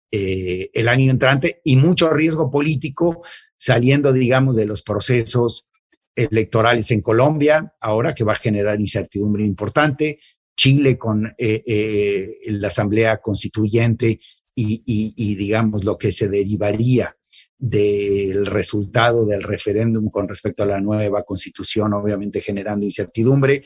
eh, 0.10 0.70
el 0.74 0.88
año 0.88 1.12
entrante 1.12 1.60
y 1.66 1.76
mucho 1.76 2.10
riesgo 2.10 2.50
político 2.50 3.24
saliendo, 3.58 4.14
digamos, 4.14 4.56
de 4.56 4.66
los 4.66 4.82
procesos 4.82 5.68
electorales 6.16 6.90
en 6.92 7.02
Colombia, 7.02 7.74
ahora 7.82 8.16
que 8.16 8.24
va 8.24 8.34
a 8.34 8.38
generar 8.38 8.80
incertidumbre 8.80 9.46
importante, 9.46 10.20
Chile 10.56 10.98
con 10.98 11.36
eh, 11.38 12.38
la 12.48 12.70
Asamblea 12.70 13.18
Constituyente 13.18 14.20
y, 14.56 15.36
digamos, 15.36 15.84
lo 15.84 15.98
que 15.98 16.12
se 16.12 16.28
derivaría 16.30 17.17
del 17.58 18.46
resultado 18.46 19.26
del 19.26 19.44
referéndum 19.44 20.10
con 20.10 20.28
respecto 20.28 20.64
a 20.64 20.68
la 20.68 20.80
nueva 20.80 21.24
constitución, 21.24 21.94
obviamente 21.94 22.42
generando 22.42 22.86
incertidumbre. 22.86 23.64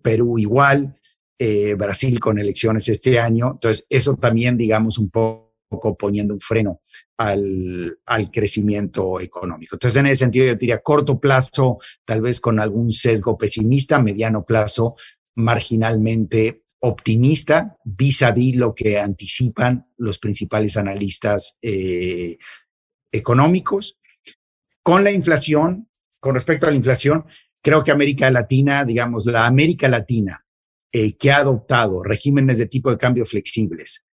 Perú 0.00 0.38
igual, 0.38 0.96
eh, 1.38 1.74
Brasil 1.74 2.20
con 2.20 2.38
elecciones 2.38 2.88
este 2.88 3.18
año. 3.18 3.52
Entonces, 3.52 3.86
eso 3.88 4.16
también, 4.16 4.56
digamos, 4.56 4.98
un 4.98 5.10
poco 5.10 5.96
poniendo 5.98 6.34
un 6.34 6.40
freno 6.40 6.80
al, 7.16 7.98
al, 8.06 8.30
crecimiento 8.30 9.18
económico. 9.20 9.76
Entonces, 9.76 9.98
en 9.98 10.06
ese 10.06 10.16
sentido, 10.16 10.46
yo 10.46 10.54
diría 10.54 10.82
corto 10.82 11.18
plazo, 11.18 11.78
tal 12.04 12.20
vez 12.20 12.40
con 12.40 12.60
algún 12.60 12.92
sesgo 12.92 13.38
pesimista, 13.38 14.00
mediano 14.00 14.44
plazo, 14.44 14.96
marginalmente 15.34 16.62
optimista 16.84 17.78
vis 17.84 18.22
a 18.22 18.32
vis 18.32 18.56
lo 18.56 18.74
que 18.74 18.98
anticipan 18.98 19.86
los 19.98 20.18
principales 20.18 20.76
analistas 20.76 21.56
eh, 21.62 22.38
económicos. 23.12 23.98
Con 24.82 25.04
la 25.04 25.12
inflación, 25.12 25.88
con 26.18 26.34
respecto 26.34 26.66
a 26.66 26.70
la 26.70 26.76
inflación, 26.76 27.24
creo 27.62 27.84
que 27.84 27.92
América 27.92 28.30
Latina, 28.30 28.84
digamos, 28.84 29.26
la 29.26 29.46
América 29.46 29.88
Latina 29.88 30.44
eh, 30.92 31.16
que 31.16 31.30
ha 31.30 31.38
adoptado 31.38 32.02
regímenes 32.02 32.58
de 32.58 32.66
tipo 32.66 32.90
de 32.90 32.98
cambio 32.98 33.24
flexibles, 33.24 34.04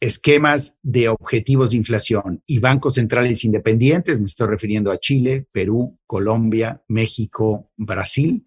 esquemas 0.00 0.76
de 0.82 1.08
objetivos 1.08 1.70
de 1.70 1.76
inflación 1.76 2.42
y 2.46 2.60
bancos 2.60 2.94
centrales 2.94 3.44
independientes, 3.44 4.20
me 4.20 4.26
estoy 4.26 4.48
refiriendo 4.48 4.90
a 4.90 4.98
Chile, 4.98 5.46
Perú, 5.52 5.98
Colombia, 6.06 6.82
México, 6.88 7.70
Brasil, 7.76 8.44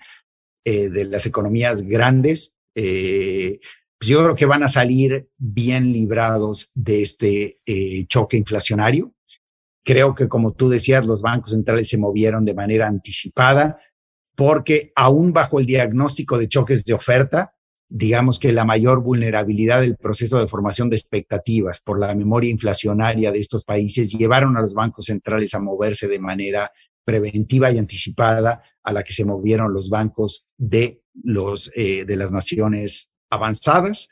eh, 0.66 0.90
de 0.90 1.06
las 1.06 1.26
economías 1.26 1.84
grandes, 1.84 2.54
eh, 2.76 3.60
pues 4.00 4.10
yo 4.10 4.24
creo 4.24 4.36
que 4.36 4.46
van 4.46 4.64
a 4.64 4.70
salir 4.70 5.30
bien 5.38 5.92
librados 5.92 6.72
de 6.76 7.02
este 7.02 7.62
eh, 7.66 8.06
choque 8.08 8.38
inflacionario. 8.38 9.14
Creo 9.84 10.14
que, 10.14 10.28
como 10.28 10.54
tú 10.54 10.70
decías, 10.70 11.06
los 11.06 11.22
bancos 11.22 11.52
centrales 11.52 11.90
se 11.90 11.98
movieron 11.98 12.46
de 12.46 12.54
manera 12.54 12.88
anticipada 12.88 13.80
porque 14.36 14.92
aún 14.96 15.34
bajo 15.34 15.60
el 15.60 15.66
diagnóstico 15.66 16.38
de 16.38 16.48
choques 16.48 16.86
de 16.86 16.94
oferta, 16.94 17.56
digamos 17.90 18.38
que 18.38 18.52
la 18.52 18.66
mayor 18.66 19.02
vulnerabilidad 19.02 19.82
del 19.82 19.98
proceso 19.98 20.38
de 20.40 20.48
formación 20.48 20.90
de 20.90 20.98
expectativas 20.98 21.80
por 21.80 22.00
la 22.00 22.14
memoria 22.14 22.52
inflacionaria 22.52 23.32
de 23.32 23.40
estos 23.40 23.64
países 23.64 24.12
llevaron 24.12 24.56
a 24.56 24.62
los 24.62 24.76
bancos 24.76 25.06
centrales 25.06 25.56
a 25.56 25.60
moverse 25.60 26.08
de 26.08 26.20
manera 26.20 26.72
preventiva 27.04 27.72
y 27.72 27.80
anticipada 27.80 28.62
a 28.84 28.94
la 28.94 29.02
que 29.02 29.14
se 29.14 29.26
movieron 29.26 29.74
los 29.74 29.90
bancos 29.90 30.50
de 30.58 31.02
los 31.24 31.72
eh, 31.76 32.06
de 32.06 32.16
las 32.16 32.32
naciones 32.32 33.10
avanzadas 33.30 34.10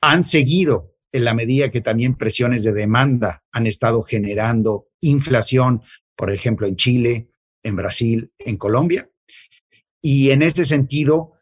han 0.00 0.24
seguido 0.24 0.94
en 1.12 1.24
la 1.24 1.34
medida 1.34 1.70
que 1.70 1.80
también 1.80 2.16
presiones 2.16 2.62
de 2.62 2.72
demanda 2.72 3.42
han 3.52 3.66
estado 3.66 4.02
generando 4.02 4.88
inflación, 5.00 5.82
por 6.14 6.30
ejemplo, 6.30 6.66
en 6.66 6.76
Chile, 6.76 7.30
en 7.62 7.76
Brasil, 7.76 8.32
en 8.38 8.56
Colombia. 8.56 9.08
Y 10.00 10.30
en 10.30 10.42
ese 10.42 10.64
sentido, 10.64 11.32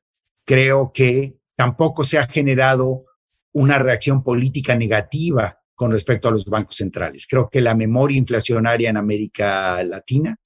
creo 0.44 0.92
que 0.92 1.36
tampoco 1.56 2.04
se 2.04 2.18
ha 2.18 2.28
generado 2.28 3.04
una 3.52 3.78
reacción 3.78 4.22
política 4.22 4.76
negativa 4.76 5.58
con 5.74 5.90
respecto 5.90 6.28
a 6.28 6.32
los 6.32 6.46
bancos 6.46 6.76
centrales. 6.76 7.26
Creo 7.26 7.48
que 7.50 7.60
la 7.60 7.74
memoria 7.74 8.18
inflacionaria 8.18 8.90
en 8.90 8.96
América 8.96 9.82
Latina 9.82 10.36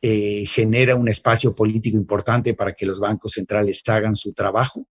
eh, 0.00 0.44
genera 0.46 0.96
un 0.96 1.08
espacio 1.08 1.54
político 1.54 1.96
importante 1.96 2.54
para 2.54 2.72
que 2.72 2.86
los 2.86 2.98
bancos 2.98 3.32
centrales 3.32 3.82
hagan 3.86 4.16
su 4.16 4.32
trabajo 4.32 4.88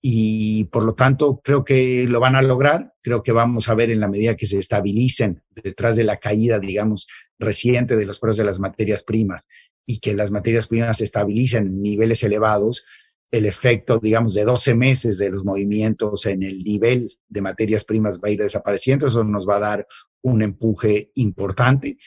y 0.00 0.64
por 0.64 0.84
lo 0.84 0.94
tanto 0.94 1.40
creo 1.42 1.64
que 1.64 2.06
lo 2.08 2.20
van 2.20 2.36
a 2.36 2.42
lograr. 2.42 2.94
Creo 3.02 3.22
que 3.22 3.32
vamos 3.32 3.68
a 3.68 3.74
ver 3.74 3.90
en 3.90 4.00
la 4.00 4.08
medida 4.08 4.36
que 4.36 4.46
se 4.46 4.58
estabilicen 4.58 5.42
detrás 5.50 5.96
de 5.96 6.04
la 6.04 6.18
caída, 6.18 6.58
digamos, 6.58 7.08
reciente 7.38 7.96
de 7.96 8.06
los 8.06 8.18
precios 8.18 8.38
de 8.38 8.44
las 8.44 8.60
materias 8.60 9.02
primas 9.02 9.44
y 9.86 10.00
que 10.00 10.14
las 10.14 10.30
materias 10.30 10.66
primas 10.66 10.98
se 10.98 11.04
estabilicen 11.04 11.66
en 11.66 11.82
niveles 11.82 12.22
elevados, 12.22 12.84
el 13.30 13.46
efecto, 13.46 13.98
digamos, 13.98 14.34
de 14.34 14.44
12 14.44 14.74
meses 14.74 15.18
de 15.18 15.30
los 15.30 15.44
movimientos 15.44 16.26
en 16.26 16.42
el 16.42 16.62
nivel 16.62 17.10
de 17.28 17.42
materias 17.42 17.84
primas 17.84 18.18
va 18.18 18.28
a 18.28 18.30
ir 18.30 18.40
desapareciendo. 18.40 19.06
Eso 19.06 19.24
nos 19.24 19.48
va 19.48 19.56
a 19.56 19.60
dar 19.60 19.86
un 20.22 20.42
empuje 20.42 21.10
importante. 21.14 21.98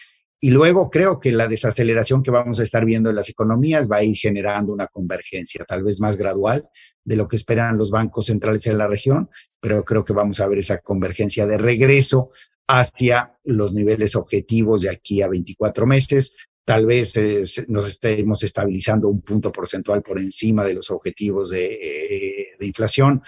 Y 0.43 0.49
luego 0.49 0.89
creo 0.89 1.19
que 1.19 1.31
la 1.31 1.47
desaceleración 1.47 2.23
que 2.23 2.31
vamos 2.31 2.59
a 2.59 2.63
estar 2.63 2.83
viendo 2.83 3.11
en 3.11 3.15
las 3.15 3.29
economías 3.29 3.87
va 3.87 3.97
a 3.97 4.03
ir 4.03 4.17
generando 4.17 4.73
una 4.73 4.87
convergencia, 4.87 5.63
tal 5.65 5.83
vez 5.83 6.01
más 6.01 6.17
gradual 6.17 6.67
de 7.05 7.15
lo 7.15 7.27
que 7.27 7.35
esperan 7.35 7.77
los 7.77 7.91
bancos 7.91 8.25
centrales 8.25 8.65
en 8.65 8.79
la 8.79 8.87
región, 8.87 9.29
pero 9.59 9.85
creo 9.85 10.03
que 10.03 10.13
vamos 10.13 10.39
a 10.39 10.47
ver 10.47 10.57
esa 10.57 10.79
convergencia 10.79 11.45
de 11.45 11.59
regreso 11.59 12.31
hacia 12.67 13.37
los 13.43 13.71
niveles 13.73 14.15
objetivos 14.15 14.81
de 14.81 14.89
aquí 14.89 15.21
a 15.21 15.27
24 15.27 15.85
meses. 15.85 16.33
Tal 16.65 16.87
vez 16.87 17.15
eh, 17.17 17.43
nos 17.67 17.87
estemos 17.87 18.41
estabilizando 18.41 19.09
un 19.09 19.21
punto 19.21 19.51
porcentual 19.51 20.01
por 20.01 20.19
encima 20.19 20.65
de 20.65 20.73
los 20.73 20.89
objetivos 20.89 21.51
de, 21.51 21.73
eh, 21.73 22.47
de 22.59 22.65
inflación, 22.65 23.21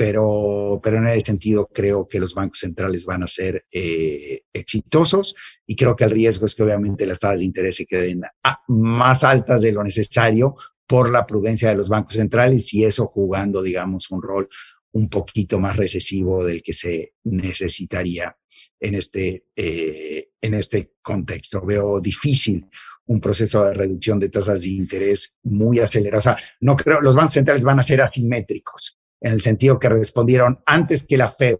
pero, 0.00 0.80
pero 0.82 0.96
en 0.96 1.08
ese 1.08 1.26
sentido 1.26 1.68
creo 1.70 2.08
que 2.08 2.18
los 2.18 2.34
bancos 2.34 2.60
centrales 2.60 3.04
van 3.04 3.22
a 3.22 3.26
ser 3.26 3.66
eh, 3.70 4.44
exitosos 4.50 5.34
y 5.66 5.76
creo 5.76 5.94
que 5.94 6.04
el 6.04 6.10
riesgo 6.10 6.46
es 6.46 6.54
que 6.54 6.62
obviamente 6.62 7.04
las 7.04 7.18
tasas 7.18 7.40
de 7.40 7.44
interés 7.44 7.76
se 7.76 7.84
queden 7.84 8.22
más 8.68 9.22
altas 9.24 9.60
de 9.60 9.72
lo 9.72 9.84
necesario 9.84 10.56
por 10.86 11.10
la 11.10 11.26
prudencia 11.26 11.68
de 11.68 11.74
los 11.74 11.90
bancos 11.90 12.14
centrales 12.14 12.72
y 12.72 12.84
eso 12.84 13.08
jugando, 13.08 13.60
digamos, 13.60 14.10
un 14.10 14.22
rol 14.22 14.48
un 14.92 15.10
poquito 15.10 15.60
más 15.60 15.76
recesivo 15.76 16.46
del 16.46 16.62
que 16.62 16.72
se 16.72 17.12
necesitaría 17.24 18.34
en 18.80 18.94
este, 18.94 19.48
eh, 19.54 20.30
en 20.40 20.54
este 20.54 20.94
contexto. 21.02 21.60
Veo 21.60 22.00
difícil 22.00 22.64
un 23.04 23.20
proceso 23.20 23.64
de 23.64 23.74
reducción 23.74 24.18
de 24.18 24.28
tasas 24.28 24.62
de 24.62 24.68
interés 24.68 25.34
muy 25.42 25.80
acelerado. 25.80 26.20
O 26.20 26.22
sea, 26.22 26.36
no 26.60 26.76
creo, 26.76 27.02
los 27.02 27.16
bancos 27.16 27.34
centrales 27.34 27.64
van 27.64 27.80
a 27.80 27.82
ser 27.82 28.00
asimétricos, 28.00 28.99
en 29.20 29.32
el 29.32 29.40
sentido 29.40 29.78
que 29.78 29.88
respondieron 29.88 30.60
antes 30.66 31.02
que 31.02 31.16
la 31.16 31.30
Fed 31.30 31.56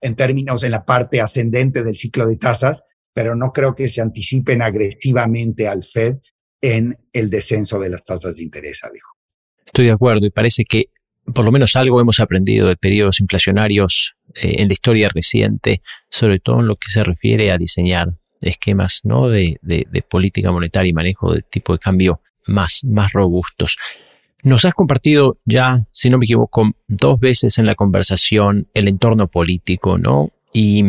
en 0.00 0.16
términos 0.16 0.62
en 0.62 0.72
la 0.72 0.84
parte 0.84 1.20
ascendente 1.20 1.82
del 1.82 1.96
ciclo 1.96 2.26
de 2.28 2.36
tasas, 2.36 2.78
pero 3.14 3.34
no 3.34 3.52
creo 3.52 3.74
que 3.74 3.88
se 3.88 4.00
anticipen 4.00 4.60
agresivamente 4.60 5.68
al 5.68 5.84
Fed 5.84 6.16
en 6.60 6.96
el 7.12 7.30
descenso 7.30 7.78
de 7.78 7.90
las 7.90 8.04
tasas 8.04 8.34
de 8.34 8.42
interés, 8.42 8.82
Alejo. 8.82 9.16
Estoy 9.64 9.86
de 9.86 9.92
acuerdo 9.92 10.26
y 10.26 10.30
parece 10.30 10.64
que 10.64 10.88
por 11.32 11.44
lo 11.44 11.52
menos 11.52 11.74
algo 11.76 12.00
hemos 12.00 12.20
aprendido 12.20 12.68
de 12.68 12.76
periodos 12.76 13.20
inflacionarios 13.20 14.16
eh, 14.34 14.56
en 14.58 14.68
la 14.68 14.74
historia 14.74 15.08
reciente, 15.08 15.80
sobre 16.10 16.38
todo 16.38 16.60
en 16.60 16.66
lo 16.66 16.76
que 16.76 16.90
se 16.90 17.02
refiere 17.02 17.50
a 17.50 17.56
diseñar 17.56 18.08
esquemas 18.42 19.00
¿no? 19.04 19.28
de, 19.28 19.56
política 20.08 20.52
monetaria 20.52 20.90
y 20.90 20.92
manejo 20.92 21.32
de 21.32 21.40
tipo 21.42 21.72
de 21.72 21.78
cambio 21.78 22.20
más, 22.46 22.84
más 22.84 23.12
robustos. 23.12 23.78
Nos 24.44 24.66
has 24.66 24.74
compartido 24.74 25.38
ya, 25.46 25.78
si 25.90 26.10
no 26.10 26.18
me 26.18 26.26
equivoco, 26.26 26.70
dos 26.86 27.18
veces 27.18 27.56
en 27.56 27.64
la 27.64 27.74
conversación 27.74 28.68
el 28.74 28.88
entorno 28.88 29.26
político, 29.28 29.96
¿no? 29.96 30.32
Y 30.52 30.84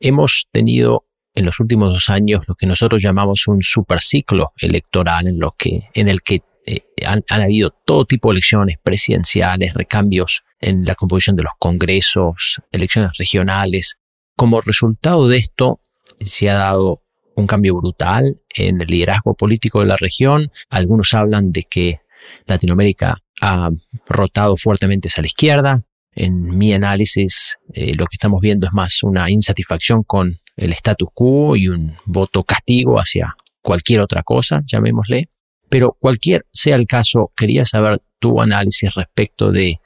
hemos 0.00 0.48
tenido 0.50 1.06
en 1.32 1.44
los 1.44 1.60
últimos 1.60 1.92
dos 1.92 2.10
años 2.10 2.48
lo 2.48 2.56
que 2.56 2.66
nosotros 2.66 3.00
llamamos 3.00 3.46
un 3.46 3.62
superciclo 3.62 4.52
electoral 4.58 5.28
en, 5.28 5.38
lo 5.38 5.52
que, 5.52 5.84
en 5.94 6.08
el 6.08 6.20
que 6.22 6.42
eh, 6.66 6.80
han, 7.06 7.22
habido 7.28 7.70
todo 7.70 8.06
tipo 8.06 8.30
de 8.30 8.38
elecciones 8.38 8.76
presidenciales, 8.82 9.74
recambios 9.74 10.42
en 10.60 10.84
la 10.84 10.96
composición 10.96 11.36
de 11.36 11.44
los 11.44 11.52
congresos, 11.60 12.60
elecciones 12.72 13.12
regionales. 13.18 13.98
Como 14.36 14.60
resultado 14.60 15.28
de 15.28 15.36
esto, 15.36 15.78
se 16.18 16.50
ha 16.50 16.54
dado 16.54 17.04
un 17.36 17.46
cambio 17.46 17.76
brutal 17.76 18.40
en 18.52 18.80
el 18.80 18.88
liderazgo 18.88 19.34
político 19.34 19.78
de 19.78 19.86
la 19.86 19.96
región. 19.96 20.50
Algunos 20.70 21.14
hablan 21.14 21.52
de 21.52 21.62
que 21.62 22.00
Latinoamérica 22.46 23.18
ha 23.40 23.70
rotado 24.06 24.56
fuertemente 24.56 25.08
hacia 25.08 25.22
la 25.22 25.26
izquierda. 25.26 25.82
En 26.12 26.56
mi 26.56 26.72
análisis, 26.72 27.56
eh, 27.72 27.92
lo 27.98 28.06
que 28.06 28.14
estamos 28.14 28.40
viendo 28.40 28.66
es 28.66 28.72
más 28.72 29.02
una 29.02 29.30
insatisfacción 29.30 30.02
con 30.02 30.38
el 30.56 30.72
status 30.72 31.08
quo 31.12 31.56
y 31.56 31.68
un 31.68 31.94
voto 32.06 32.42
castigo 32.42 32.98
hacia 32.98 33.36
cualquier 33.60 34.00
otra 34.00 34.22
cosa, 34.22 34.62
llamémosle. 34.66 35.28
Pero 35.68 35.96
cualquier 35.98 36.46
sea 36.52 36.76
el 36.76 36.86
caso, 36.86 37.32
quería 37.36 37.64
saber 37.64 38.00
tu 38.18 38.40
análisis 38.40 38.94
respecto 38.94 39.50
de 39.50 39.80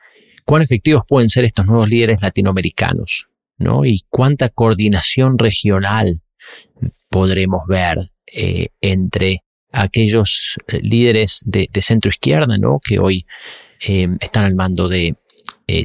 cuán 0.44 0.62
efectivos 0.62 1.02
pueden 1.08 1.28
ser 1.28 1.44
estos 1.44 1.66
nuevos 1.66 1.88
líderes 1.88 2.22
latinoamericanos, 2.22 3.28
¿no? 3.58 3.84
Y 3.84 4.02
cuánta 4.08 4.48
coordinación 4.48 5.38
regional 5.38 6.20
podremos 7.08 7.62
ver 7.66 7.98
eh, 8.32 8.68
entre 8.80 9.42
aquellos 9.72 10.56
eh, 10.68 10.80
líderes 10.82 11.42
de, 11.44 11.68
centro 11.80 12.08
izquierda, 12.08 12.56
¿no? 12.58 12.80
Que 12.82 12.98
hoy 12.98 13.26
eh, 13.86 14.08
están 14.20 14.44
al 14.44 14.54
mando 14.54 14.88
de 14.88 15.14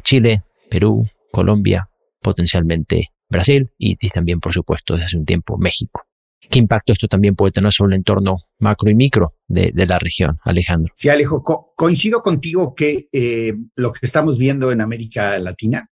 Chile, 0.01 0.41
Perú, 0.67 1.07
Colombia, 1.31 1.87
potencialmente 2.21 3.11
Brasil 3.29 3.69
y, 3.77 3.95
también, 4.09 4.39
por 4.39 4.53
supuesto, 4.53 4.93
desde 4.93 5.05
hace 5.05 5.17
un 5.17 5.25
tiempo 5.25 5.57
México. 5.57 6.03
¿Qué 6.49 6.59
impacto 6.59 6.93
esto 6.93 7.07
también 7.07 7.35
puede 7.35 7.51
tener 7.51 7.71
sobre 7.71 7.95
el 7.95 7.99
entorno 7.99 8.35
macro 8.59 8.89
y 8.89 8.95
micro 8.95 9.33
de, 9.47 9.71
la 9.75 9.99
región, 9.99 10.37
Alejandro? 10.43 10.93
Sí, 10.95 11.09
Alejo, 11.09 11.43
coincido 11.75 12.21
contigo 12.21 12.75
que 12.75 13.09
eh, 13.11 13.53
lo 13.75 13.91
que 13.91 14.05
estamos 14.05 14.37
viendo 14.37 14.71
en 14.71 14.81
América 14.81 15.37
Latina 15.39 15.89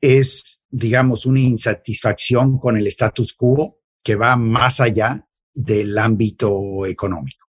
es, 0.00 0.60
digamos, 0.68 1.24
una 1.24 1.40
insatisfacción 1.40 2.58
con 2.58 2.76
el 2.76 2.86
status 2.88 3.32
quo 3.32 3.78
que 4.02 4.16
va 4.16 4.36
más 4.36 4.80
allá 4.80 5.26
del 5.54 5.96
ámbito 5.98 6.86
económico 6.86 7.48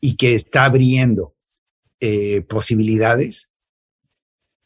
y 0.00 0.16
que 0.16 0.34
está 0.34 0.66
abriendo 0.66 1.34
eh, 2.00 2.42
posibilidades, 2.42 3.48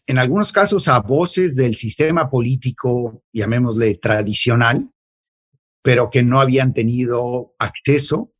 en 0.08 0.18
algunos 0.18 0.52
casos 0.52 0.88
a 0.88 1.00
voces 1.00 1.54
del 1.54 1.76
sistema 1.76 2.30
político, 2.30 3.22
llamémosle 3.32 3.94
tradicional, 3.96 4.90
pero 5.82 6.08
que 6.11 6.22
no 6.22 6.40
habían 6.40 6.72
tenido 6.72 7.54
acceso 7.58 8.32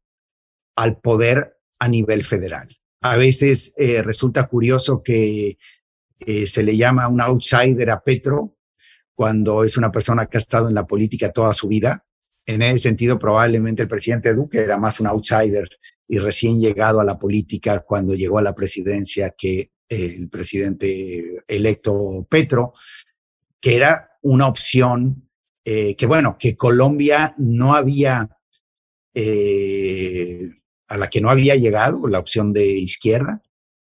al 0.77 0.99
poder 0.99 1.59
a 1.79 1.87
nivel 1.89 2.25
federal. 2.25 2.69
A 3.03 3.17
veces 3.17 3.73
eh, 3.77 4.03
resulta 4.03 4.49
curioso 4.49 5.03
que 5.03 5.59
eh, 6.21 6.47
se 6.47 6.63
le 6.63 6.77
llama 6.77 7.07
un 7.07 7.21
outsider 7.21 7.91
a 7.91 8.03
Petro 8.03 8.57
cuando 9.15 9.63
es 9.63 9.77
una 9.77 9.93
persona 9.93 10.27
que 10.27 10.37
ha 10.37 10.41
estado 10.41 10.69
en 10.69 10.75
la 10.75 10.87
política 10.87 11.33
toda 11.33 11.53
su 11.53 11.69
vida. 11.69 12.07
En 12.49 12.63
ese 12.63 12.79
sentido, 12.79 13.19
probablemente 13.19 13.83
el 13.83 13.89
presidente 13.89 14.33
Duque 14.33 14.61
era 14.61 14.79
más 14.79 15.01
un 15.01 15.07
outsider 15.07 15.69
y 16.09 16.19
recién 16.19 16.59
llegado 16.59 16.99
a 16.99 17.05
la 17.05 17.19
política 17.19 17.81
cuando 17.81 18.15
llegó 18.15 18.39
a 18.39 18.43
la 18.43 18.55
presidencia 18.55 19.35
que 19.37 19.73
el 19.87 20.31
presidente 20.31 21.45
electo 21.47 22.27
Petro, 22.31 22.73
que 23.61 23.77
era 23.77 24.13
una 24.23 24.47
opción 24.47 25.29
eh, 25.63 25.95
que 25.95 26.07
bueno, 26.07 26.37
que 26.39 26.57
Colombia 26.57 27.35
no 27.37 27.75
había, 27.75 28.31
eh, 29.13 30.49
a 30.87 30.97
la 30.97 31.11
que 31.11 31.21
no 31.21 31.29
había 31.29 31.55
llegado, 31.55 32.09
la 32.09 32.19
opción 32.19 32.55
de 32.55 32.67
izquierda, 32.67 33.43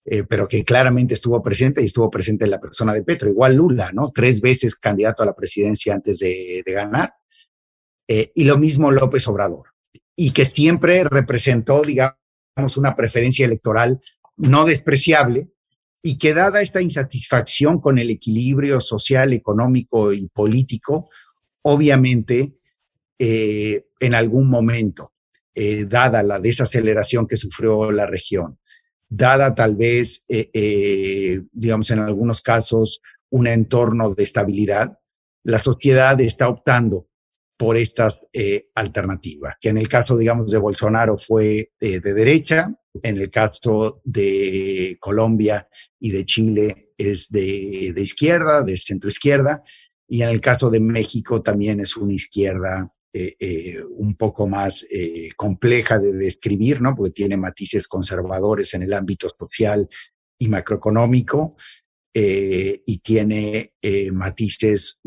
eh, 0.05 0.25
pero 0.25 0.47
que 0.47 0.62
claramente 0.62 1.15
estuvo 1.15 1.43
presente 1.43 1.81
y 1.81 1.87
estuvo 1.87 2.11
presente 2.11 2.45
en 2.45 2.51
la 2.51 2.61
persona 2.61 2.93
de 2.93 3.03
Petro. 3.03 3.31
Igual 3.31 3.57
Lula, 3.57 3.93
¿no? 3.95 4.11
Tres 4.11 4.43
veces 4.43 4.75
candidato 4.75 5.23
a 5.23 5.27
la 5.27 5.35
presidencia 5.35 5.95
antes 5.95 6.19
de 6.19 6.62
ganar. 6.67 7.15
Y 8.35 8.44
lo 8.44 8.59
mismo 8.59 8.90
López 8.90 9.27
Obrador. 9.29 9.68
Y 10.16 10.33
que 10.33 10.44
siempre 10.44 11.05
representó, 11.05 11.83
digamos, 11.83 12.77
una 12.77 12.96
preferencia 12.96 13.46
electoral 13.46 14.01
no 14.37 14.64
despreciable, 14.64 15.48
y 16.05 16.18
que 16.18 16.35
dada 16.35 16.62
esta 16.62 16.83
insatisfacción 16.83 17.81
con 17.81 17.98
el 17.98 18.11
equilibrio 18.11 18.81
social, 18.81 19.33
económico 19.33 20.12
y 20.12 20.27
político, 20.29 21.09
Obviamente, 21.62 22.55
eh, 23.18 23.87
en 24.01 24.14
algún 24.14 24.48
momento, 24.48 25.12
eh, 25.55 25.85
dada 25.85 26.22
la 26.22 26.40
desaceleración 26.40 27.27
que 27.29 27.37
sufrió 27.37 27.92
la 27.92 28.07
región, 28.07 28.59
dada 29.09 29.55
tal 29.55 29.77
vez, 29.77 30.25
eh, 30.29 31.40
digamos, 31.53 31.90
en 31.90 32.01
algunos 32.01 32.42
casos, 32.42 33.01
un 33.31 33.46
entorno 33.46 34.14
de 34.14 34.25
estabilidad, 34.25 34.98
la 35.44 35.59
sociedad 35.61 36.20
está 36.20 36.48
optando 36.48 37.09
por 37.62 37.77
estas 37.77 38.14
alternativas, 38.75 39.57
que 39.61 39.68
en 39.68 39.79
el 39.79 39.88
caso, 39.88 40.16
digamos, 40.16 40.51
de 40.51 40.59
Bolsonaro 40.59 41.16
fue 41.16 41.70
de 41.81 42.01
derecha, 42.01 42.75
en 43.03 43.18
el 43.18 43.31
caso 43.31 44.01
de 44.05 44.96
Colombia 45.01 45.68
y 46.01 46.11
de 46.11 46.25
Chile 46.25 46.92
es 46.98 47.29
de, 47.29 47.92
de 47.94 48.03
izquierda, 48.03 48.62
de 48.62 48.77
centro 48.77 49.09
izquierda, 49.09 49.62
y 50.09 50.22
en 50.22 50.29
el 50.29 50.40
caso 50.40 50.70
de 50.70 50.81
México 50.81 51.40
también 51.40 51.81
es 51.81 51.96
una 51.96 52.12
izquierda 52.12 52.92
eh, 53.14 53.37
eh, 53.38 53.83
un 53.96 54.14
poco 54.14 54.46
más 54.46 54.87
eh, 54.90 55.29
compleja 55.37 55.98
de 55.98 56.14
describir, 56.14 56.81
¿no? 56.81 56.94
Porque 56.94 57.12
tiene 57.12 57.37
matices 57.37 57.87
conservadores 57.87 58.72
en 58.72 58.85
el 58.85 58.94
ámbito 58.94 59.29
social 59.29 59.87
y 60.38 60.48
macroeconómico 60.48 61.57
y 62.14 62.98
tiene 62.98 63.72
matices, 64.12 64.98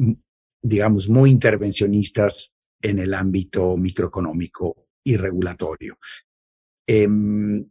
digamos, 0.68 1.08
muy 1.10 1.30
intervencionistas 1.30 2.52
en 2.82 2.98
el 2.98 3.14
ámbito 3.14 3.78
microeconómico 3.78 4.88
y 5.04 5.16
regulatorio. 5.16 6.00
Em, 6.88 7.70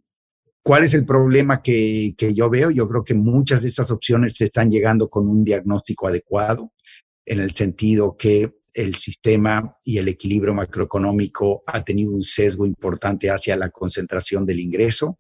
¿Cuál 0.62 0.84
es 0.84 0.94
el 0.94 1.04
problema 1.04 1.60
que, 1.60 2.14
que, 2.16 2.32
yo 2.32 2.48
veo? 2.48 2.70
Yo 2.70 2.88
creo 2.88 3.02
que 3.02 3.14
muchas 3.14 3.60
de 3.60 3.68
estas 3.68 3.90
opciones 3.90 4.36
se 4.36 4.46
están 4.46 4.70
llegando 4.70 5.10
con 5.10 5.28
un 5.28 5.44
diagnóstico 5.44 6.06
adecuado 6.06 6.72
en 7.26 7.40
el 7.40 7.50
sentido 7.50 8.16
que 8.16 8.54
el 8.72 8.94
sistema 8.94 9.76
y 9.84 9.98
el 9.98 10.08
equilibrio 10.08 10.54
macroeconómico 10.54 11.64
ha 11.66 11.84
tenido 11.84 12.12
un 12.12 12.22
sesgo 12.22 12.64
importante 12.64 13.28
hacia 13.28 13.56
la 13.56 13.70
concentración 13.70 14.46
del 14.46 14.60
ingreso, 14.60 15.18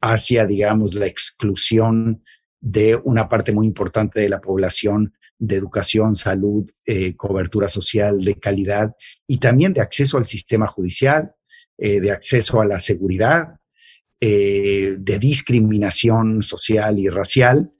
hacia, 0.00 0.46
digamos, 0.46 0.94
la 0.94 1.06
exclusión 1.06 2.24
de 2.60 2.96
una 2.96 3.28
parte 3.28 3.52
muy 3.52 3.66
importante 3.66 4.20
de 4.20 4.28
la 4.28 4.40
población 4.40 5.14
de 5.38 5.56
educación, 5.56 6.16
salud, 6.16 6.68
eh, 6.84 7.14
cobertura 7.16 7.68
social 7.68 8.24
de 8.24 8.34
calidad 8.38 8.92
y 9.26 9.38
también 9.38 9.72
de 9.72 9.80
acceso 9.80 10.18
al 10.18 10.26
sistema 10.26 10.66
judicial, 10.66 11.34
eh, 11.78 12.00
de 12.00 12.10
acceso 12.10 12.60
a 12.60 12.66
la 12.66 12.80
seguridad, 12.80 13.56
eh, 14.20 14.96
de 14.98 15.18
discriminación 15.18 16.42
social 16.42 16.98
y 16.98 17.08
racial, 17.08 17.72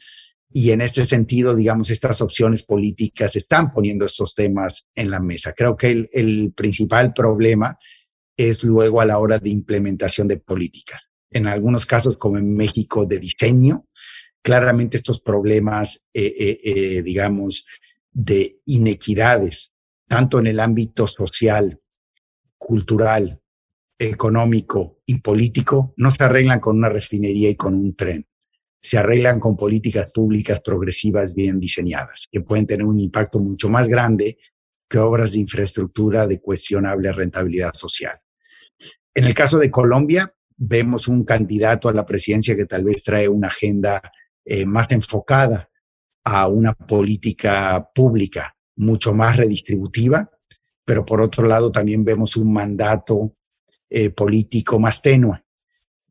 y 0.51 0.71
en 0.71 0.81
ese 0.81 1.05
sentido, 1.05 1.55
digamos, 1.55 1.91
estas 1.91 2.23
opciones 2.23 2.63
políticas 2.63 3.37
están 3.37 3.73
poniendo 3.73 4.07
estos 4.07 4.35
temas 4.35 4.87
en 4.95 5.11
la 5.11 5.21
mesa. 5.21 5.53
Creo 5.53 5.77
que 5.77 6.07
el, 6.13 6.53
principal 6.57 7.13
problema 7.13 7.79
es 8.37 8.65
luego 8.65 9.01
a 9.01 9.05
la 9.05 9.19
hora 9.19 9.39
de 9.39 9.51
implementación 9.51 10.27
de 10.27 10.39
políticas. 10.39 11.11
En 11.31 11.47
algunos 11.47 11.85
casos, 11.85 12.17
como 12.17 12.39
en 12.39 12.55
México, 12.55 13.05
de 13.05 13.19
diseño, 13.19 13.87
claramente 14.43 14.97
estos 14.97 15.21
problemas, 15.21 16.07
eh, 16.15 17.03
digamos, 17.05 17.67
de 18.13 18.61
inequidades, 18.67 19.73
tanto 20.09 20.39
en 20.39 20.47
el 20.47 20.61
ámbito 20.61 21.07
social, 21.07 21.81
cultural, 22.57 23.41
económico 23.99 25.01
y 25.07 25.21
político, 25.21 25.95
no 25.97 26.11
se 26.11 26.23
arreglan 26.23 26.61
con 26.61 26.77
una 26.77 26.89
refinería 26.89 27.51
y 27.51 27.57
con 27.57 27.75
un 27.75 27.95
tren. 27.95 28.27
Se 28.81 28.97
arreglan 28.97 29.41
con 29.41 29.57
políticas 29.57 30.13
públicas 30.13 30.61
progresivas 30.61 31.35
bien 31.35 31.59
diseñadas, 31.59 32.29
que 32.31 32.41
pueden 32.41 32.67
tener 32.67 32.87
un 32.87 33.01
impacto 33.01 33.41
mucho 33.41 33.69
más 33.69 33.89
grande 33.89 34.39
que 34.89 34.99
obras 34.99 35.33
de 35.33 35.41
infraestructura 35.41 36.27
de 36.27 36.41
cuestionable 36.41 37.13
rentabilidad 37.13 37.73
social. 37.75 38.19
En 39.15 39.25
el 39.25 39.35
caso 39.35 39.59
de 39.59 39.71
Colombia, 39.71 40.33
vemos 40.57 41.09
un 41.09 41.25
candidato 41.25 41.89
a 41.89 41.93
la 41.93 42.07
presidencia 42.07 42.57
que 42.57 42.67
tal 42.67 42.85
vez 42.85 43.03
trae 43.03 43.29
una 43.29 43.49
agenda 43.49 44.01
eh, 44.51 44.65
más 44.65 44.91
enfocada 44.93 45.69
a 46.25 46.49
una 46.49 46.73
política 46.73 47.91
pública 47.95 48.57
mucho 48.77 49.13
más 49.13 49.37
redistributiva, 49.37 50.31
pero 50.87 51.05
por 51.05 51.21
otro 51.21 51.47
lado 51.47 51.71
también 51.71 52.03
vemos 52.03 52.35
un 52.35 52.51
mandato 52.51 53.37
eh, 53.91 54.09
político 54.09 54.79
más 54.79 55.03
tenue 55.03 55.45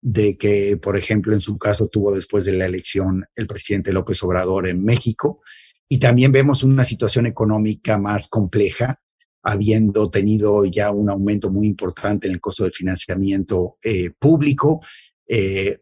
de 0.01 0.37
que, 0.37 0.77
por 0.77 0.97
ejemplo, 0.97 1.33
en 1.33 1.41
su 1.41 1.57
caso 1.57 1.87
tuvo 1.87 2.13
después 2.13 2.45
de 2.45 2.53
la 2.53 2.67
elección 2.67 3.25
el 3.35 3.47
presidente 3.47 3.91
López 3.91 4.21
Obrador 4.21 4.67
en 4.67 4.83
México. 4.83 5.41
Y 5.89 5.97
también 5.97 6.31
vemos 6.31 6.61
una 6.61 6.83
situación 6.83 7.25
económica 7.25 7.97
más 7.97 8.27
compleja, 8.27 9.01
habiendo 9.41 10.11
tenido 10.11 10.63
ya 10.65 10.91
un 10.91 11.09
aumento 11.09 11.49
muy 11.49 11.65
importante 11.65 12.27
en 12.27 12.33
el 12.33 12.39
costo 12.39 12.65
de 12.65 12.71
financiamiento 12.71 13.79
eh, 13.81 14.11
público, 14.11 14.81
eh, 15.27 15.81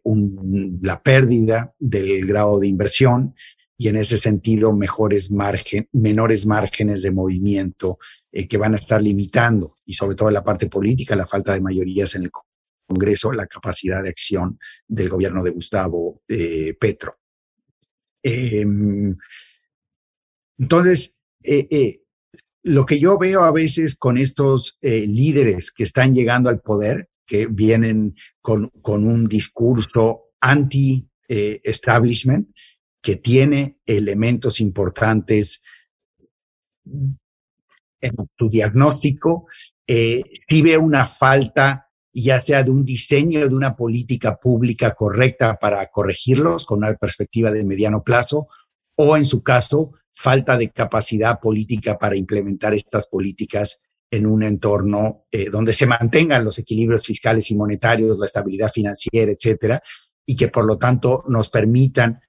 la 0.82 1.00
pérdida 1.02 1.72
del 1.78 2.26
grado 2.26 2.58
de 2.58 2.66
inversión 2.66 3.34
y 3.76 3.88
en 3.88 3.96
ese 3.96 4.18
sentido 4.18 4.72
mejores 4.72 5.30
margen, 5.30 5.88
menores 5.92 6.46
márgenes 6.46 7.02
de 7.02 7.12
movimiento 7.12 7.98
eh, 8.32 8.48
que 8.48 8.56
van 8.56 8.74
a 8.74 8.78
estar 8.78 9.00
limitando, 9.00 9.76
y 9.84 9.94
sobre 9.94 10.16
todo 10.16 10.30
la 10.30 10.42
parte 10.42 10.68
política, 10.68 11.14
la 11.14 11.26
falta 11.26 11.52
de 11.52 11.60
mayorías 11.60 12.14
en 12.16 12.24
el 12.24 12.30
Congreso, 12.88 13.32
la 13.32 13.46
capacidad 13.46 14.02
de 14.02 14.08
acción 14.08 14.58
del 14.88 15.08
gobierno 15.08 15.44
de 15.44 15.50
Gustavo 15.50 16.22
eh, 16.26 16.74
Petro. 16.80 17.18
Em, 18.22 19.16
entonces, 20.58 21.14
lo 22.62 22.86
que 22.86 22.98
yo 22.98 23.18
veo 23.18 23.42
a 23.42 23.52
veces 23.52 23.94
con 23.94 24.16
estos 24.16 24.78
líderes 24.80 25.70
que 25.70 25.84
están 25.84 26.14
llegando 26.14 26.48
al 26.48 26.60
poder, 26.60 27.08
que 27.26 27.46
vienen 27.46 28.14
con, 28.40 28.70
con 28.80 29.06
un 29.06 29.26
discurso 29.26 30.30
anti-establishment, 30.40 32.48
que 33.02 33.16
tiene 33.16 33.78
elementos 33.86 34.60
importantes 34.60 35.60
en 36.84 38.14
su 38.38 38.48
diagnóstico, 38.48 39.46
eh, 39.86 40.22
si 40.48 40.62
ve 40.62 40.78
una 40.78 41.06
falta 41.06 41.86
ya 42.18 42.42
sea 42.42 42.62
de 42.62 42.70
un 42.70 42.82
diseño 42.82 43.46
de 43.46 43.54
una 43.54 43.76
política 43.76 44.36
pública 44.36 44.94
correcta 44.94 45.58
para 45.58 45.86
corregirlos 45.88 46.64
con 46.64 46.78
una 46.78 46.94
perspectiva 46.94 47.50
de 47.50 47.64
mediano 47.64 48.02
plazo, 48.02 48.48
o 48.94 49.18
en 49.18 49.26
su 49.26 49.42
caso, 49.42 49.92
falta 50.14 50.56
de 50.56 50.70
capacidad 50.70 51.38
política 51.40 51.98
para 51.98 52.16
implementar 52.16 52.72
estas 52.72 53.06
políticas 53.06 53.80
en 54.10 54.26
un 54.26 54.42
entorno 54.42 55.26
eh, 55.30 55.48
donde 55.50 55.72
se 55.72 55.86
mantengan 55.86 56.44
los 56.44 56.58
equilibrios 56.58 57.04
fiscales 57.04 57.50
y 57.50 57.56
monetarios, 57.56 58.18
la 58.18 58.26
estabilidad 58.26 58.70
financiera, 58.72 59.32
etcétera, 59.32 59.82
y 60.24 60.36
que 60.36 60.48
por 60.48 60.66
lo 60.66 60.78
tanto 60.78 61.24
nos 61.28 61.48
permitan 61.48 62.20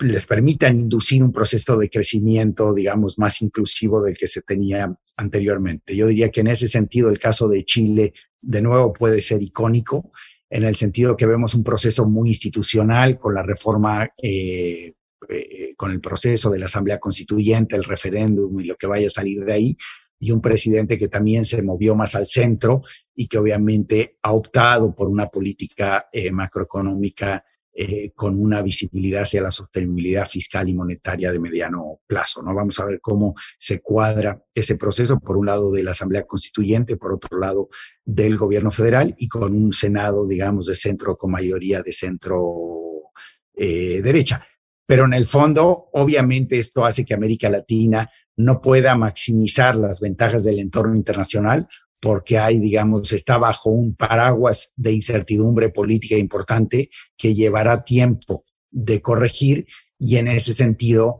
les 0.00 0.26
permitan 0.26 0.76
inducir 0.76 1.22
un 1.22 1.32
proceso 1.32 1.76
de 1.76 1.90
crecimiento, 1.90 2.72
digamos, 2.72 3.18
más 3.18 3.42
inclusivo 3.42 4.02
del 4.02 4.16
que 4.16 4.28
se 4.28 4.42
tenía 4.42 4.96
anteriormente. 5.16 5.96
Yo 5.96 6.06
diría 6.06 6.30
que 6.30 6.40
en 6.40 6.48
ese 6.48 6.68
sentido 6.68 7.08
el 7.08 7.18
caso 7.18 7.48
de 7.48 7.64
Chile, 7.64 8.12
de 8.40 8.62
nuevo, 8.62 8.92
puede 8.92 9.22
ser 9.22 9.42
icónico, 9.42 10.12
en 10.50 10.62
el 10.62 10.76
sentido 10.76 11.16
que 11.16 11.26
vemos 11.26 11.54
un 11.54 11.64
proceso 11.64 12.06
muy 12.06 12.28
institucional 12.28 13.18
con 13.18 13.34
la 13.34 13.42
reforma, 13.42 14.08
eh, 14.22 14.94
eh, 15.28 15.74
con 15.76 15.90
el 15.90 16.00
proceso 16.00 16.50
de 16.50 16.60
la 16.60 16.66
Asamblea 16.66 17.00
Constituyente, 17.00 17.76
el 17.76 17.84
referéndum 17.84 18.60
y 18.60 18.66
lo 18.66 18.76
que 18.76 18.86
vaya 18.86 19.08
a 19.08 19.10
salir 19.10 19.44
de 19.44 19.52
ahí, 19.52 19.76
y 20.18 20.30
un 20.32 20.40
presidente 20.40 20.98
que 20.98 21.08
también 21.08 21.44
se 21.44 21.62
movió 21.62 21.94
más 21.94 22.14
al 22.14 22.26
centro 22.26 22.82
y 23.14 23.28
que 23.28 23.38
obviamente 23.38 24.18
ha 24.22 24.32
optado 24.32 24.94
por 24.94 25.08
una 25.08 25.28
política 25.28 26.08
eh, 26.12 26.30
macroeconómica 26.30 27.44
eh, 27.80 28.10
con 28.12 28.40
una 28.40 28.60
visibilidad 28.60 29.22
hacia 29.22 29.40
la 29.40 29.52
sostenibilidad 29.52 30.26
fiscal 30.26 30.68
y 30.68 30.74
monetaria 30.74 31.30
de 31.30 31.38
mediano 31.38 32.00
plazo. 32.08 32.42
¿no? 32.42 32.52
Vamos 32.52 32.80
a 32.80 32.84
ver 32.84 33.00
cómo 33.00 33.36
se 33.56 33.80
cuadra 33.80 34.42
ese 34.52 34.74
proceso, 34.74 35.20
por 35.20 35.36
un 35.36 35.46
lado 35.46 35.70
de 35.70 35.84
la 35.84 35.92
Asamblea 35.92 36.26
Constituyente, 36.26 36.96
por 36.96 37.12
otro 37.12 37.38
lado 37.38 37.68
del 38.04 38.36
gobierno 38.36 38.72
federal 38.72 39.14
y 39.16 39.28
con 39.28 39.54
un 39.54 39.72
Senado, 39.72 40.26
digamos, 40.26 40.66
de 40.66 40.74
centro 40.74 41.16
con 41.16 41.30
mayoría 41.30 41.80
de 41.82 41.92
centro 41.92 43.12
eh, 43.54 44.02
derecha. 44.02 44.44
Pero 44.88 45.04
en 45.04 45.12
el 45.12 45.26
fondo, 45.26 45.90
obviamente, 45.92 46.58
esto 46.58 46.86
hace 46.86 47.04
que 47.04 47.12
América 47.12 47.50
Latina 47.50 48.10
no 48.36 48.62
pueda 48.62 48.96
maximizar 48.96 49.76
las 49.76 50.00
ventajas 50.00 50.44
del 50.44 50.60
entorno 50.60 50.96
internacional 50.96 51.68
porque 52.00 52.38
hay, 52.38 52.58
digamos, 52.58 53.12
está 53.12 53.36
bajo 53.36 53.68
un 53.68 53.94
paraguas 53.96 54.72
de 54.76 54.92
incertidumbre 54.92 55.68
política 55.68 56.16
importante 56.16 56.88
que 57.18 57.34
llevará 57.34 57.84
tiempo 57.84 58.46
de 58.70 59.02
corregir 59.02 59.66
y 59.98 60.16
en 60.16 60.28
ese 60.28 60.54
sentido, 60.54 61.18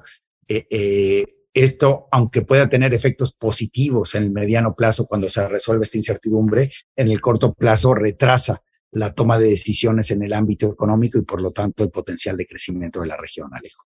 eh, 0.48 0.66
eh, 0.70 1.26
esto, 1.52 2.08
aunque 2.10 2.40
pueda 2.40 2.70
tener 2.70 2.94
efectos 2.94 3.34
positivos 3.34 4.14
en 4.14 4.22
el 4.22 4.30
mediano 4.30 4.74
plazo 4.74 5.04
cuando 5.04 5.28
se 5.28 5.46
resuelve 5.46 5.84
esta 5.84 5.98
incertidumbre, 5.98 6.70
en 6.96 7.08
el 7.08 7.20
corto 7.20 7.52
plazo 7.52 7.92
retrasa 7.92 8.62
la 8.90 9.12
toma 9.12 9.38
de 9.38 9.48
decisiones 9.48 10.10
en 10.10 10.22
el 10.22 10.32
ámbito 10.32 10.70
económico 10.72 11.18
y 11.18 11.22
por 11.22 11.40
lo 11.40 11.50
tanto 11.52 11.84
el 11.84 11.90
potencial 11.90 12.36
de 12.36 12.46
crecimiento 12.46 13.00
de 13.00 13.08
la 13.08 13.16
región, 13.16 13.50
Alejo. 13.52 13.84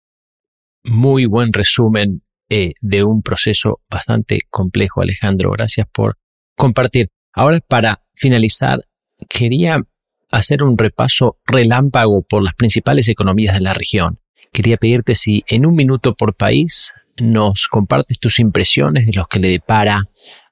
Muy 0.84 1.26
buen 1.26 1.52
resumen 1.52 2.22
eh, 2.48 2.72
de 2.80 3.04
un 3.04 3.22
proceso 3.22 3.80
bastante 3.90 4.40
complejo, 4.50 5.00
Alejandro. 5.00 5.50
Gracias 5.52 5.86
por 5.92 6.18
compartir. 6.56 7.08
Ahora, 7.32 7.60
para 7.66 7.98
finalizar, 8.12 8.80
quería 9.28 9.82
hacer 10.30 10.62
un 10.62 10.76
repaso 10.76 11.38
relámpago 11.46 12.22
por 12.22 12.42
las 12.42 12.54
principales 12.54 13.08
economías 13.08 13.54
de 13.54 13.60
la 13.60 13.74
región. 13.74 14.18
Quería 14.52 14.76
pedirte 14.76 15.14
si 15.14 15.44
en 15.46 15.66
un 15.66 15.74
minuto 15.74 16.14
por 16.14 16.34
país 16.34 16.92
nos 17.18 17.68
compartes 17.68 18.18
tus 18.18 18.38
impresiones 18.38 19.06
de 19.06 19.12
los 19.12 19.28
que 19.28 19.38
le 19.38 19.48
depara 19.48 20.04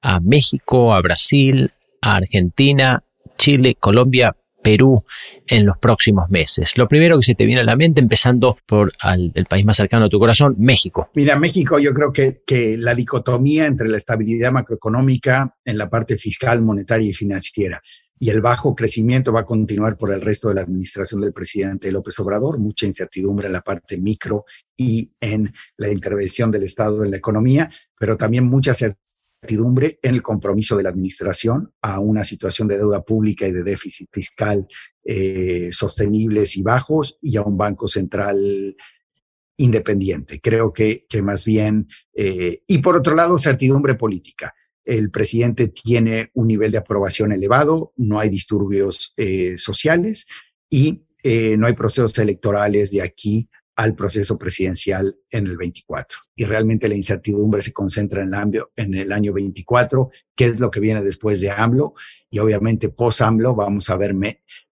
a 0.03 0.21
México, 0.21 0.95
a 0.95 1.01
Brasil, 1.01 1.73
a 2.01 2.17
Argentina, 2.17 3.05
Chile, 3.37 3.77
Colombia, 3.79 4.37
Perú 4.63 5.03
en 5.47 5.67
los 5.67 5.79
próximos 5.79 6.31
meses? 6.31 6.77
Lo 6.77 6.89
primero 6.89 7.17
que 7.19 7.25
se 7.25 7.35
te 7.35 7.47
viene 7.47 7.61
a 7.61 7.65
la 7.65 7.77
mente, 7.77 8.01
empezando 8.01 8.59
por 8.67 8.93
el 9.35 9.45
país 9.47 9.65
más 9.65 9.77
cercano 9.77 10.07
a 10.07 10.09
tu 10.09 10.19
corazón, 10.19 10.57
México. 10.59 11.09
Mira, 11.15 11.39
México 11.39 11.79
yo 11.79 11.93
creo 11.93 12.13
que, 12.13 12.43
que 12.47 12.77
la 12.79 12.95
dicotomía 12.95 13.67
entre 13.67 13.89
la 13.89 13.97
estabilidad 13.97 14.53
macroeconómica 14.53 15.57
en 15.65 15.79
la 15.79 15.89
parte 15.89 16.17
fiscal, 16.17 16.63
monetaria 16.63 17.11
y 17.11 17.13
financiera 17.13 17.81
y 18.23 18.29
el 18.29 18.43
bajo 18.43 18.75
crecimiento 18.75 19.33
va 19.33 19.41
a 19.41 19.47
continuar 19.47 19.97
por 19.97 20.13
el 20.13 20.21
resto 20.21 20.49
de 20.49 20.55
la 20.55 20.61
administración 20.61 21.23
del 21.23 21.33
presidente 21.33 21.91
López 21.91 22.19
Obrador, 22.19 22.59
mucha 22.59 22.85
incertidumbre 22.85 23.47
en 23.47 23.55
la 23.55 23.63
parte 23.63 23.97
micro 23.97 24.45
y 24.77 25.11
en 25.21 25.51
la 25.79 25.91
intervención 25.91 26.51
del 26.51 26.65
Estado 26.65 27.03
en 27.03 27.13
la 27.13 27.17
economía, 27.17 27.71
pero 27.99 28.19
también 28.19 28.45
mucha 28.45 28.75
certidumbre 28.75 29.10
incertidumbre 29.43 29.99
en 30.03 30.15
el 30.15 30.23
compromiso 30.23 30.77
de 30.77 30.83
la 30.83 30.91
administración 30.91 31.73
a 31.81 31.99
una 31.99 32.25
situación 32.25 32.69
de 32.69 32.77
deuda 32.77 33.03
pública 33.03 33.47
y 33.47 33.53
de 33.53 33.63
déficit 33.63 34.09
fiscal 34.13 34.67
eh, 35.05 35.71
sostenibles 35.73 36.57
y 36.57 36.63
bajos 36.63 37.19
y 37.23 37.37
a 37.37 37.43
un 37.43 37.57
banco 37.57 37.89
central 37.89 38.77
independiente. 39.57 40.41
Creo 40.41 40.73
que, 40.73 41.05
que 41.09 41.23
más 41.23 41.45
bien, 41.45 41.89
eh, 42.15 42.63
y 42.67 42.79
por 42.79 42.97
otro 42.97 43.15
lado, 43.15 43.39
certidumbre 43.39 43.95
política. 43.95 44.55
El 44.85 45.11
presidente 45.11 45.69
tiene 45.69 46.31
un 46.35 46.49
nivel 46.49 46.71
de 46.71 46.79
aprobación 46.79 47.33
elevado, 47.33 47.93
no 47.97 48.19
hay 48.19 48.29
disturbios 48.29 49.13
eh, 49.17 49.57
sociales 49.57 50.27
y 50.69 51.05
no 51.59 51.67
hay 51.67 51.75
procesos 51.75 52.19
electorales 52.19 52.93
de 52.93 53.03
aquí 53.03 53.51
al 53.81 53.95
proceso 53.95 54.37
presidencial 54.37 55.17
en 55.31 55.47
el 55.47 55.57
24. 55.57 56.19
Y 56.37 56.45
realmente 56.45 56.87
la 56.87 56.97
incertidumbre 56.97 57.63
se 57.63 57.73
concentra 57.73 58.23
en 58.23 58.31
en 58.77 58.95
el 58.95 59.11
año 59.11 59.33
24, 59.33 60.11
qué 60.37 60.45
es 60.45 60.61
lo 60.61 60.71
que 60.71 60.81
viene 60.81 61.03
después 61.03 61.41
de 61.41 61.51
AMLO, 61.51 61.95
y 62.29 62.41
obviamente 62.41 62.91
post-AMLO 62.91 63.55
vamos 63.55 63.89
a 63.89 63.97
ver 63.97 64.15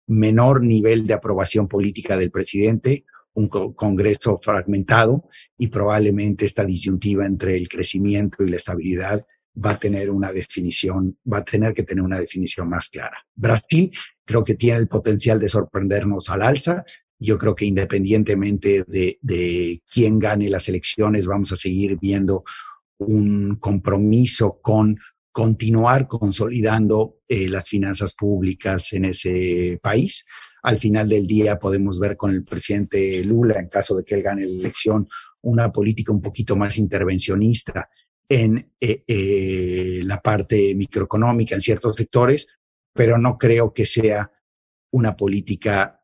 menor 0.06 0.62
nivel 0.62 1.06
de 1.06 1.14
aprobación 1.14 1.68
política 1.68 2.18
del 2.18 2.30
presidente, 2.30 3.06
un 3.32 3.48
Congreso 3.48 4.38
fragmentado 4.42 5.26
y 5.56 5.68
probablemente 5.68 6.44
esta 6.44 6.66
disyuntiva 6.66 7.24
entre 7.24 7.56
el 7.56 7.66
crecimiento 7.66 8.44
y 8.44 8.50
la 8.50 8.56
estabilidad 8.56 9.24
va 9.64 9.70
a 9.70 9.78
tener 9.78 10.10
una 10.10 10.32
definición, 10.32 11.18
va 11.32 11.38
a 11.38 11.44
tener 11.44 11.72
que 11.72 11.82
tener 11.82 12.04
una 12.04 12.20
definición 12.20 12.68
más 12.68 12.90
clara. 12.90 13.16
Brasil 13.34 13.90
creo 14.26 14.44
que 14.44 14.54
tiene 14.54 14.78
el 14.78 14.88
potencial 14.88 15.40
de 15.40 15.48
sorprendernos 15.48 16.28
al 16.28 16.42
alza, 16.42 16.84
Yo 17.18 17.36
creo 17.38 17.54
que 17.54 17.64
independientemente 17.64 18.84
de, 18.86 19.18
de 19.20 19.82
quién 19.92 20.18
gane 20.18 20.48
las 20.48 20.68
elecciones, 20.68 21.26
vamos 21.26 21.52
a 21.52 21.56
seguir 21.56 21.98
viendo 22.00 22.44
un 22.98 23.56
compromiso 23.56 24.58
con 24.60 24.98
continuar 25.32 26.08
consolidando 26.08 27.20
eh, 27.28 27.48
las 27.48 27.68
finanzas 27.68 28.14
públicas 28.14 28.92
en 28.92 29.04
ese 29.04 29.78
país. 29.80 30.24
Al 30.64 30.78
final 30.78 31.08
del 31.08 31.26
día 31.26 31.58
podemos 31.58 32.00
ver 32.00 32.16
con 32.16 32.32
el 32.32 32.42
presidente 32.44 33.22
Lula, 33.22 33.60
en 33.60 33.68
caso 33.68 33.96
de 33.96 34.04
que 34.04 34.16
él 34.16 34.22
gane 34.22 34.44
la 34.44 34.60
elección, 34.60 35.08
una 35.42 35.70
política 35.70 36.12
un 36.12 36.20
poquito 36.20 36.56
más 36.56 36.76
intervencionista 36.78 37.88
en 38.28 38.72
eh, 38.80 39.04
eh, 39.06 40.00
la 40.04 40.20
parte 40.20 40.74
microeconómica 40.74 41.54
en 41.54 41.60
ciertos 41.60 41.94
sectores, 41.94 42.48
pero 42.92 43.16
no 43.16 43.38
creo 43.38 43.72
que 43.72 43.86
sea 43.86 44.30
una 44.90 45.16
política 45.16 46.00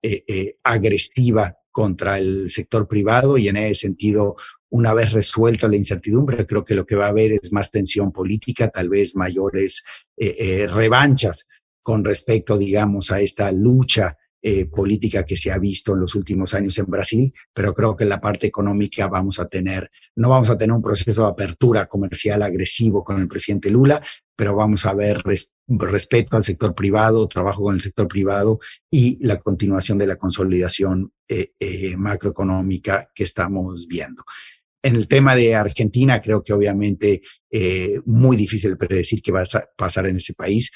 agresiva 0.62 1.56
contra 1.70 2.18
el 2.18 2.50
sector 2.50 2.86
privado 2.86 3.36
y 3.36 3.48
en 3.48 3.56
ese 3.56 3.74
sentido 3.74 4.36
una 4.74 4.92
vez 4.92 5.12
resuelta 5.12 5.68
la 5.68 5.76
incertidumbre, 5.76 6.46
creo 6.46 6.64
que 6.64 6.74
lo 6.74 6.84
que 6.84 6.96
va 6.96 7.06
a 7.06 7.10
haber 7.10 7.30
es 7.30 7.52
más 7.52 7.70
tensión 7.70 8.10
política, 8.10 8.70
tal 8.70 8.88
vez 8.88 9.14
mayores 9.14 9.84
eh, 10.16 10.34
eh, 10.36 10.66
revanchas 10.66 11.46
con 11.80 12.04
respecto, 12.04 12.58
digamos, 12.58 13.12
a 13.12 13.20
esta 13.20 13.52
lucha 13.52 14.16
eh, 14.42 14.66
política 14.66 15.24
que 15.24 15.36
se 15.36 15.52
ha 15.52 15.58
visto 15.58 15.94
en 15.94 16.00
los 16.00 16.16
últimos 16.16 16.54
años 16.54 16.76
en 16.78 16.86
Brasil, 16.86 17.32
pero 17.52 17.72
creo 17.72 17.94
que 17.94 18.02
en 18.02 18.10
la 18.10 18.20
parte 18.20 18.48
económica 18.48 19.06
vamos 19.06 19.38
a 19.38 19.46
tener, 19.46 19.90
no 20.16 20.28
vamos 20.28 20.50
a 20.50 20.58
tener 20.58 20.74
un 20.74 20.82
proceso 20.82 21.22
de 21.22 21.28
apertura 21.28 21.86
comercial 21.86 22.42
agresivo 22.42 23.04
con 23.04 23.20
el 23.20 23.28
presidente 23.28 23.70
Lula, 23.70 24.02
pero 24.36 24.54
vamos 24.54 24.86
a 24.86 24.94
ver 24.94 25.22
respeto 25.66 26.36
al 26.36 26.44
sector 26.44 26.74
privado, 26.74 27.28
trabajo 27.28 27.62
con 27.62 27.74
el 27.74 27.80
sector 27.80 28.08
privado 28.08 28.58
y 28.90 29.24
la 29.24 29.40
continuación 29.40 29.98
de 29.98 30.06
la 30.06 30.16
consolidación 30.16 31.12
macroeconómica 31.96 33.10
que 33.14 33.24
estamos 33.24 33.86
viendo. 33.86 34.24
En 34.84 34.96
el 34.96 35.08
tema 35.08 35.34
de 35.34 35.54
Argentina, 35.54 36.20
creo 36.20 36.42
que 36.42 36.52
obviamente 36.52 37.22
eh, 37.50 38.00
muy 38.04 38.36
difícil 38.36 38.76
predecir 38.76 39.22
qué 39.22 39.32
va 39.32 39.40
a 39.40 39.68
pasar 39.78 40.06
en 40.06 40.16
ese 40.16 40.34
país. 40.34 40.70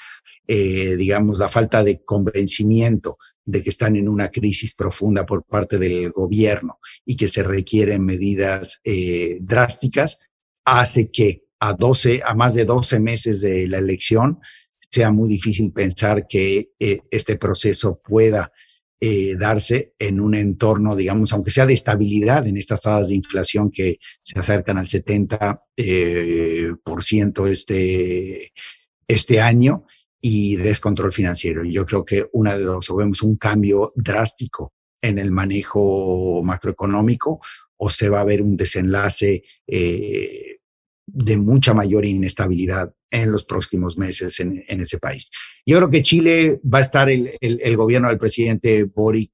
Eh, 0.47 0.95
digamos, 0.97 1.37
la 1.37 1.47
falta 1.47 1.83
de 1.83 2.03
convencimiento 2.03 3.19
de 3.45 3.61
que 3.61 3.69
están 3.69 3.97
en 3.97 4.09
una 4.09 4.29
crisis 4.29 4.73
profunda 4.73 5.27
por 5.27 5.43
parte 5.43 5.77
del 5.77 6.09
gobierno 6.09 6.79
y 7.05 7.15
que 7.17 7.27
se 7.27 7.43
requieren 7.43 8.03
medidas 8.03 8.79
eh, 8.83 9.37
drásticas, 9.41 10.17
hace 10.65 11.11
que 11.11 11.43
a 11.59 11.73
12, 11.73 12.21
a 12.25 12.35
más 12.35 12.53
de 12.53 12.65
12 12.65 12.99
meses 12.99 13.41
de 13.41 13.67
la 13.67 13.79
elección, 13.79 14.39
sea 14.91 15.11
muy 15.11 15.29
difícil 15.29 15.71
pensar 15.71 16.25
que 16.27 16.71
este 16.79 17.37
proceso 17.37 18.01
pueda 18.03 18.51
eh, 19.01 19.37
darse 19.37 19.93
en 19.97 20.19
un 20.19 20.35
entorno, 20.35 20.93
digamos, 20.93 21.31
aunque 21.31 21.51
sea 21.51 21.65
de 21.65 21.73
estabilidad 21.73 22.45
en 22.47 22.57
estas 22.57 22.81
tasas 22.81 23.07
de 23.07 23.15
inflación 23.15 23.71
que 23.71 23.97
se 24.21 24.37
acercan 24.37 24.77
al 24.77 24.87
70% 24.87 25.61
eh, 25.77 26.73
por 26.83 27.01
ciento 27.01 27.47
este, 27.47 28.51
este 29.07 29.39
año 29.39 29.85
y 30.19 30.57
descontrol 30.57 31.13
financiero. 31.13 31.63
Yo 31.63 31.85
creo 31.85 32.03
que 32.03 32.25
una 32.33 32.57
de 32.57 32.63
dos, 32.63 32.89
o 32.89 32.97
vemos 32.97 33.21
un 33.21 33.37
cambio 33.37 33.93
drástico 33.95 34.73
en 35.01 35.17
el 35.17 35.31
manejo 35.31 36.43
macroeconómico 36.43 37.39
o 37.77 37.89
se 37.89 38.09
va 38.09 38.19
a 38.19 38.25
ver 38.25 38.41
un 38.41 38.57
desenlace 38.57 39.43
eh, 39.65 40.57
de 41.13 41.37
mucha 41.37 41.73
mayor 41.73 42.05
inestabilidad 42.05 42.93
en 43.11 43.31
los 43.31 43.45
próximos 43.45 43.97
meses 43.97 44.39
en, 44.39 44.63
ese 44.67 44.97
país. 44.97 45.29
Yo 45.65 45.77
creo 45.77 45.89
que 45.89 46.01
Chile 46.01 46.59
va 46.63 46.79
a 46.79 46.81
estar 46.81 47.09
el, 47.09 47.31
el, 47.41 47.77
gobierno 47.77 48.09
del 48.09 48.17
presidente 48.17 48.83
Boric 48.83 49.31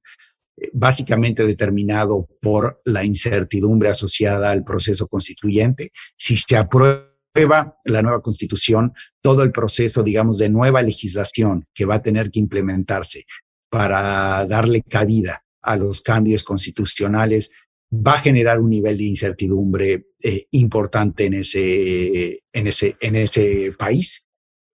eh, 0.57 0.69
básicamente 0.73 1.45
determinado 1.45 2.27
por 2.41 2.81
la 2.85 3.03
incertidumbre 3.03 3.89
asociada 3.89 4.51
al 4.51 4.63
proceso 4.63 5.07
constituyente. 5.07 5.91
Si 6.17 6.37
se 6.37 6.55
aprueba 6.55 7.77
la 7.83 8.01
nueva 8.01 8.21
constitución, 8.21 8.93
todo 9.21 9.43
el 9.43 9.51
proceso, 9.51 10.03
digamos, 10.03 10.37
de 10.37 10.49
nueva 10.49 10.81
legislación 10.81 11.67
que 11.73 11.85
va 11.85 11.95
a 11.95 12.01
tener 12.01 12.31
que 12.31 12.39
implementarse 12.39 13.25
para 13.69 14.45
darle 14.45 14.81
cabida 14.81 15.43
a 15.61 15.75
los 15.75 16.01
cambios 16.01 16.43
constitucionales 16.43 17.51
va 17.91 18.13
a 18.13 18.21
generar 18.21 18.59
un 18.59 18.69
nivel 18.69 18.97
de 18.97 19.03
incertidumbre 19.03 20.07
eh, 20.21 20.47
importante 20.51 21.25
en 21.25 21.35
ese, 21.35 22.41
en, 22.51 22.67
ese, 22.67 22.97
en 22.99 23.15
ese 23.15 23.73
país. 23.77 24.25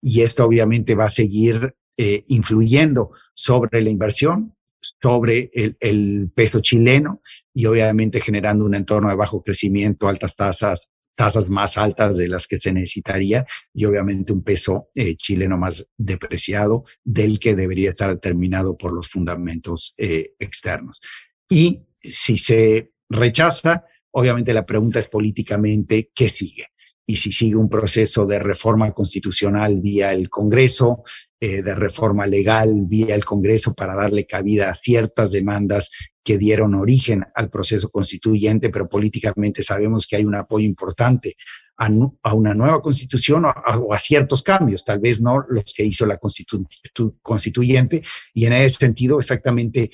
Y 0.01 0.21
esto 0.21 0.45
obviamente 0.45 0.95
va 0.95 1.05
a 1.05 1.11
seguir 1.11 1.75
eh, 1.97 2.25
influyendo 2.27 3.11
sobre 3.33 3.81
la 3.81 3.89
inversión, 3.89 4.55
sobre 4.79 5.49
el, 5.53 6.31
peso 6.35 6.61
chileno 6.61 7.21
y 7.53 7.65
obviamente 7.65 8.21
generando 8.21 8.65
un 8.65 8.75
entorno 8.75 9.09
de 9.09 9.15
bajo 9.15 9.41
crecimiento, 9.41 10.07
altas 10.07 10.35
tasas, 10.35 10.81
tasas 11.15 11.49
más 11.49 11.77
altas 11.77 12.15
de 12.15 12.27
las 12.27 12.45
que 12.45 12.59
se 12.59 12.71
necesitaría 12.71 13.45
y 13.73 13.85
obviamente 13.85 14.33
un 14.33 14.43
peso 14.43 14.89
eh, 14.93 15.15
chileno 15.15 15.57
más 15.57 15.87
depreciado 15.97 16.83
del 17.03 17.39
que 17.39 17.55
debería 17.55 17.89
estar 17.89 18.11
determinado 18.11 18.77
por 18.77 18.93
los 18.93 19.09
fundamentos 19.09 19.95
externos. 19.97 20.99
Y 21.49 21.87
si 22.01 22.37
se 22.37 22.91
rechaza, 23.09 23.85
obviamente 24.11 24.53
la 24.53 24.65
pregunta 24.65 24.99
es 24.99 25.07
políticamente, 25.07 26.11
¿qué 26.13 26.29
sigue? 26.29 26.67
Y 27.05 27.15
si 27.15 27.31
sigue 27.31 27.55
un 27.55 27.69
proceso 27.69 28.25
de 28.25 28.37
reforma 28.37 28.91
constitucional 28.91 29.79
vía 29.79 30.11
el 30.11 30.29
Congreso, 30.29 31.03
eh, 31.39 31.61
de 31.61 31.73
reforma 31.73 32.25
legal 32.25 32.85
vía 32.85 33.15
el 33.15 33.23
Congreso 33.23 33.73
para 33.73 33.95
darle 33.95 34.25
cabida 34.25 34.69
a 34.69 34.75
ciertas 34.75 35.31
demandas 35.31 35.89
que 36.21 36.37
dieron 36.37 36.75
origen 36.75 37.23
al 37.35 37.49
proceso 37.49 37.89
constituyente, 37.89 38.69
pero 38.69 38.89
políticamente 38.89 39.63
sabemos 39.63 40.05
que 40.05 40.17
hay 40.17 40.25
un 40.25 40.35
apoyo 40.35 40.65
importante 40.65 41.35
a, 41.77 41.89
una 42.33 42.53
nueva 42.53 42.81
constitución 42.81 43.45
o 43.45 43.93
a, 43.93 43.99
ciertos 43.99 44.43
cambios, 44.43 44.83
tal 44.83 44.99
vez 44.99 45.21
no 45.21 45.45
los 45.47 45.73
que 45.73 45.85
hizo 45.85 46.05
la 46.05 46.19
constituyente, 47.21 48.03
y 48.33 48.45
en 48.45 48.53
ese 48.53 48.77
sentido 48.77 49.19
exactamente 49.19 49.91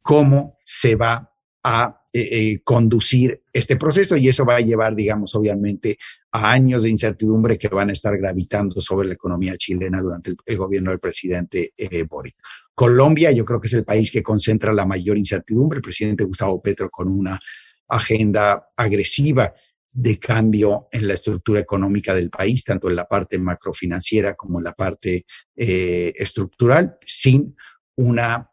cómo 0.00 0.58
se 0.64 0.94
va 0.94 1.33
a 1.64 1.98
eh, 2.12 2.28
eh, 2.30 2.60
conducir 2.62 3.42
este 3.52 3.76
proceso 3.76 4.16
y 4.16 4.28
eso 4.28 4.44
va 4.44 4.56
a 4.56 4.60
llevar, 4.60 4.94
digamos, 4.94 5.34
obviamente 5.34 5.98
a 6.30 6.52
años 6.52 6.82
de 6.82 6.90
incertidumbre 6.90 7.58
que 7.58 7.68
van 7.68 7.88
a 7.88 7.92
estar 7.92 8.16
gravitando 8.18 8.80
sobre 8.80 9.08
la 9.08 9.14
economía 9.14 9.56
chilena 9.56 10.00
durante 10.00 10.34
el, 10.44 10.56
gobierno 10.58 10.90
del 10.90 11.00
presidente 11.00 11.72
eh, 11.76 12.04
Boric. 12.04 12.36
Colombia, 12.74 13.32
yo 13.32 13.44
creo 13.44 13.60
que 13.60 13.68
es 13.68 13.72
el 13.72 13.84
país 13.84 14.12
que 14.12 14.22
concentra 14.22 14.72
la 14.72 14.84
mayor 14.84 15.16
incertidumbre. 15.16 15.78
El 15.78 15.82
presidente 15.82 16.24
Gustavo 16.24 16.60
Petro 16.60 16.90
con 16.90 17.08
una 17.08 17.40
agenda 17.88 18.68
agresiva 18.76 19.54
de 19.90 20.18
cambio 20.18 20.88
en 20.92 21.08
la 21.08 21.14
estructura 21.14 21.60
económica 21.60 22.14
del 22.14 22.30
país, 22.30 22.64
tanto 22.64 22.90
en 22.90 22.96
la 22.96 23.06
parte 23.06 23.38
macrofinanciera 23.38 24.34
como 24.34 24.58
en 24.58 24.64
la 24.64 24.72
parte 24.72 25.24
estructural, 25.54 26.98
sin 27.00 27.54
una, 27.96 28.50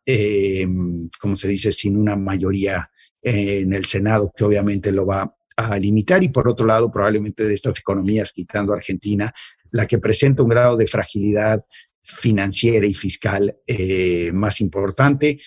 como 1.20 1.36
se 1.36 1.48
dice, 1.48 1.72
sin 1.72 1.98
una 1.98 2.16
mayoría 2.16 2.91
en 3.22 3.74
el 3.74 3.86
Senado, 3.86 4.32
que 4.36 4.44
obviamente 4.44 4.92
lo 4.92 5.06
va 5.06 5.36
a 5.56 5.78
limitar, 5.78 6.24
y 6.24 6.30
por 6.30 6.48
otro 6.48 6.66
lado, 6.66 6.92
probablemente 6.92 7.46
de 7.46 7.54
estas 7.54 7.80
economías, 7.80 8.32
quitando 8.32 8.74
Argentina, 8.74 9.32
la 9.72 9.86
que 9.86 10.00
presenta 10.00 10.44
un 10.44 10.50
grado 10.50 10.76
de 10.76 10.88
fragilidad 10.88 11.64
financiera 12.04 12.86
y 12.86 12.94
fiscal 12.94 13.58
eh, 13.68 14.32
más 14.34 14.60
importante 14.62 15.40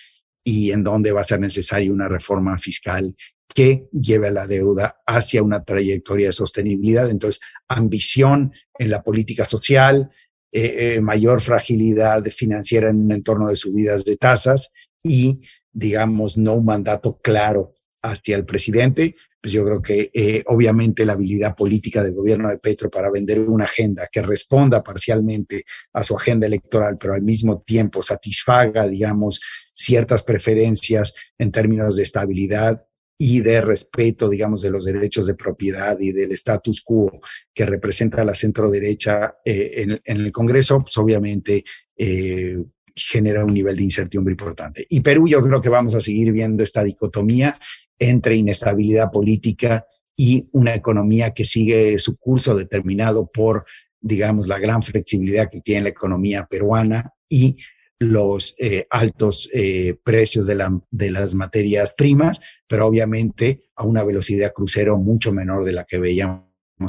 y 0.43 0.71
en 0.71 0.83
donde 0.83 1.11
va 1.11 1.21
a 1.21 1.27
ser 1.27 1.39
necesaria 1.39 1.91
una 1.91 2.07
reforma 2.07 2.57
fiscal 2.57 3.15
que 3.53 3.87
lleve 3.91 4.27
a 4.27 4.31
la 4.31 4.47
deuda 4.47 5.01
hacia 5.05 5.43
una 5.43 5.63
trayectoria 5.63 6.27
de 6.27 6.33
sostenibilidad. 6.33 7.09
Entonces, 7.09 7.41
ambición 7.67 8.53
en 8.77 8.89
la 8.89 9.03
política 9.03 9.45
social, 9.45 10.11
eh, 10.51 10.95
eh, 10.95 11.01
mayor 11.01 11.41
fragilidad 11.41 12.23
financiera 12.25 12.89
en 12.89 12.97
un 12.97 13.11
entorno 13.11 13.49
de 13.49 13.55
subidas 13.55 14.05
de 14.05 14.17
tasas 14.17 14.69
y 15.03 15.41
digamos, 15.75 16.37
no 16.37 16.53
un 16.53 16.65
mandato 16.65 17.19
claro 17.21 17.73
hacia 18.01 18.37
el 18.37 18.45
presidente, 18.45 19.15
pues 19.41 19.51
yo 19.51 19.63
creo 19.65 19.81
que 19.81 20.09
eh, 20.13 20.43
obviamente 20.47 21.05
la 21.05 21.13
habilidad 21.13 21.55
política 21.55 22.03
del 22.03 22.13
gobierno 22.13 22.49
de 22.49 22.57
Petro 22.57 22.89
para 22.89 23.11
vender 23.11 23.41
una 23.41 23.65
agenda 23.65 24.07
que 24.11 24.21
responda 24.21 24.81
parcialmente 24.81 25.65
a 25.93 26.03
su 26.03 26.15
agenda 26.15 26.47
electoral, 26.47 26.97
pero 26.99 27.13
al 27.13 27.23
mismo 27.23 27.61
tiempo 27.61 28.01
satisfaga, 28.01 28.87
digamos, 28.87 29.41
ciertas 29.73 30.23
preferencias 30.23 31.13
en 31.37 31.51
términos 31.51 31.97
de 31.97 32.03
estabilidad 32.03 32.85
y 33.17 33.41
de 33.41 33.61
respeto, 33.61 34.29
digamos, 34.29 34.61
de 34.61 34.71
los 34.71 34.85
derechos 34.85 35.27
de 35.27 35.35
propiedad 35.35 35.97
y 35.99 36.11
del 36.11 36.31
status 36.31 36.81
quo 36.81 37.19
que 37.53 37.65
representa 37.65 38.23
la 38.23 38.35
centro 38.35 38.69
derecha 38.69 39.35
eh, 39.43 39.99
en, 40.03 40.17
el 40.21 40.31
Congreso, 40.31 40.81
pues 40.81 40.97
obviamente 40.97 41.63
eh, 41.97 42.57
genera 42.95 43.43
un 43.43 43.53
nivel 43.53 43.75
de 43.75 43.83
incertidumbre 43.83 44.33
importante. 44.33 44.85
Y 44.89 45.01
Perú, 45.01 45.27
yo 45.27 45.43
creo 45.43 45.61
que 45.61 45.69
vamos 45.69 45.95
a 45.95 46.01
seguir 46.01 46.31
viendo 46.31 46.63
esta 46.63 46.83
dicotomía 46.83 47.57
entre 47.99 48.35
inestabilidad 48.35 49.11
política 49.11 49.85
y 50.15 50.47
una 50.53 50.73
economía 50.73 51.31
que 51.31 51.43
sigue 51.43 51.99
su 51.99 52.17
curso 52.17 52.55
determinado 52.55 53.29
por, 53.29 53.65
digamos, 53.99 54.47
la 54.47 54.59
gran 54.59 54.81
flexibilidad 54.81 55.49
que 55.49 55.61
tiene 55.61 55.83
la 55.83 55.89
economía 55.89 56.45
peruana 56.49 57.11
y 57.27 57.57
los 57.99 58.55
eh, 58.57 58.87
altos 58.89 59.49
eh, 59.53 59.95
precios 60.03 60.47
de, 60.47 60.79
de 60.91 61.11
las 61.11 61.35
materias 61.35 61.93
primas, 61.93 62.39
pero 62.67 62.87
obviamente 62.87 63.63
a 63.75 63.85
una 63.85 64.03
velocidad 64.03 64.53
crucero 64.53 64.97
mucho 64.97 65.31
menor 65.31 65.63
de 65.63 65.71
la 65.71 65.85
que 65.85 65.97
veíamos 65.97 66.45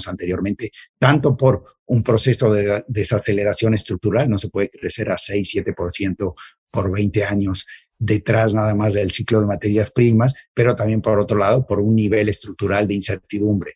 anteriormente, 0.06 0.70
tanto 0.98 1.36
por 1.36 1.75
un 1.86 2.02
proceso 2.02 2.52
de 2.52 2.84
desaceleración 2.88 3.74
estructural, 3.74 4.28
no 4.28 4.38
se 4.38 4.48
puede 4.48 4.70
crecer 4.70 5.10
a 5.10 5.18
6, 5.18 5.54
7% 5.64 6.34
por 6.70 6.92
20 6.92 7.24
años 7.24 7.66
detrás 7.98 8.54
nada 8.54 8.74
más 8.74 8.92
del 8.92 9.10
ciclo 9.10 9.40
de 9.40 9.46
materias 9.46 9.90
primas, 9.90 10.34
pero 10.52 10.76
también 10.76 11.00
por 11.00 11.18
otro 11.18 11.38
lado 11.38 11.66
por 11.66 11.80
un 11.80 11.94
nivel 11.94 12.28
estructural 12.28 12.86
de 12.86 12.94
incertidumbre, 12.94 13.72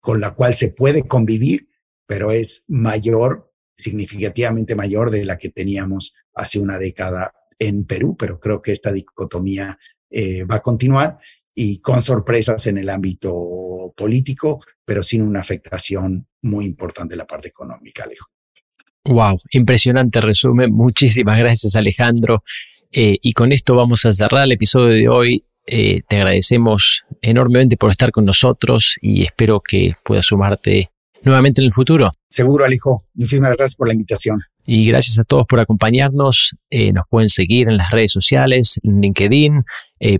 con 0.00 0.20
la 0.20 0.34
cual 0.34 0.54
se 0.54 0.68
puede 0.68 1.06
convivir, 1.06 1.68
pero 2.06 2.32
es 2.32 2.64
mayor, 2.68 3.52
significativamente 3.76 4.74
mayor 4.74 5.10
de 5.10 5.24
la 5.24 5.36
que 5.36 5.50
teníamos 5.50 6.14
hace 6.34 6.58
una 6.58 6.78
década 6.78 7.34
en 7.58 7.84
Perú, 7.84 8.16
pero 8.16 8.40
creo 8.40 8.62
que 8.62 8.72
esta 8.72 8.92
dicotomía 8.92 9.78
eh, 10.10 10.44
va 10.44 10.56
a 10.56 10.62
continuar 10.62 11.18
y 11.54 11.80
con 11.80 12.02
sorpresas 12.02 12.66
en 12.68 12.78
el 12.78 12.88
ámbito 12.88 13.92
político, 13.96 14.64
pero 14.88 15.02
sin 15.02 15.20
una 15.20 15.40
afectación 15.40 16.26
muy 16.40 16.64
importante 16.64 17.12
en 17.12 17.18
la 17.18 17.26
parte 17.26 17.48
económica, 17.48 18.04
Alejo. 18.04 18.24
Wow, 19.04 19.38
impresionante 19.50 20.18
resumen. 20.22 20.72
Muchísimas 20.72 21.38
gracias, 21.38 21.76
Alejandro. 21.76 22.42
Eh, 22.90 23.18
y 23.20 23.34
con 23.34 23.52
esto 23.52 23.74
vamos 23.74 24.06
a 24.06 24.14
cerrar 24.14 24.44
el 24.44 24.52
episodio 24.52 24.94
de 24.94 25.08
hoy. 25.10 25.42
Eh, 25.66 26.00
te 26.08 26.16
agradecemos 26.16 27.04
enormemente 27.20 27.76
por 27.76 27.90
estar 27.90 28.10
con 28.10 28.24
nosotros 28.24 28.96
y 29.02 29.24
espero 29.24 29.60
que 29.60 29.92
puedas 30.02 30.24
sumarte 30.24 30.88
nuevamente 31.22 31.60
en 31.60 31.66
el 31.66 31.72
futuro. 31.72 32.10
Seguro, 32.30 32.64
Alejo. 32.64 33.04
Muchísimas 33.12 33.54
gracias 33.58 33.76
por 33.76 33.88
la 33.88 33.92
invitación. 33.92 34.40
Y 34.64 34.86
gracias 34.86 35.18
a 35.18 35.24
todos 35.24 35.44
por 35.46 35.60
acompañarnos. 35.60 36.56
Eh, 36.70 36.94
nos 36.94 37.04
pueden 37.10 37.28
seguir 37.28 37.68
en 37.68 37.76
las 37.76 37.90
redes 37.90 38.12
sociales, 38.12 38.80
en 38.82 39.02
LinkedIn. 39.02 39.64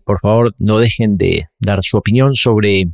Por 0.05 0.21
favor, 0.21 0.55
no 0.59 0.79
dejen 0.79 1.17
de 1.17 1.47
dar 1.59 1.83
su 1.83 1.97
opinión 1.97 2.35
sobre 2.35 2.89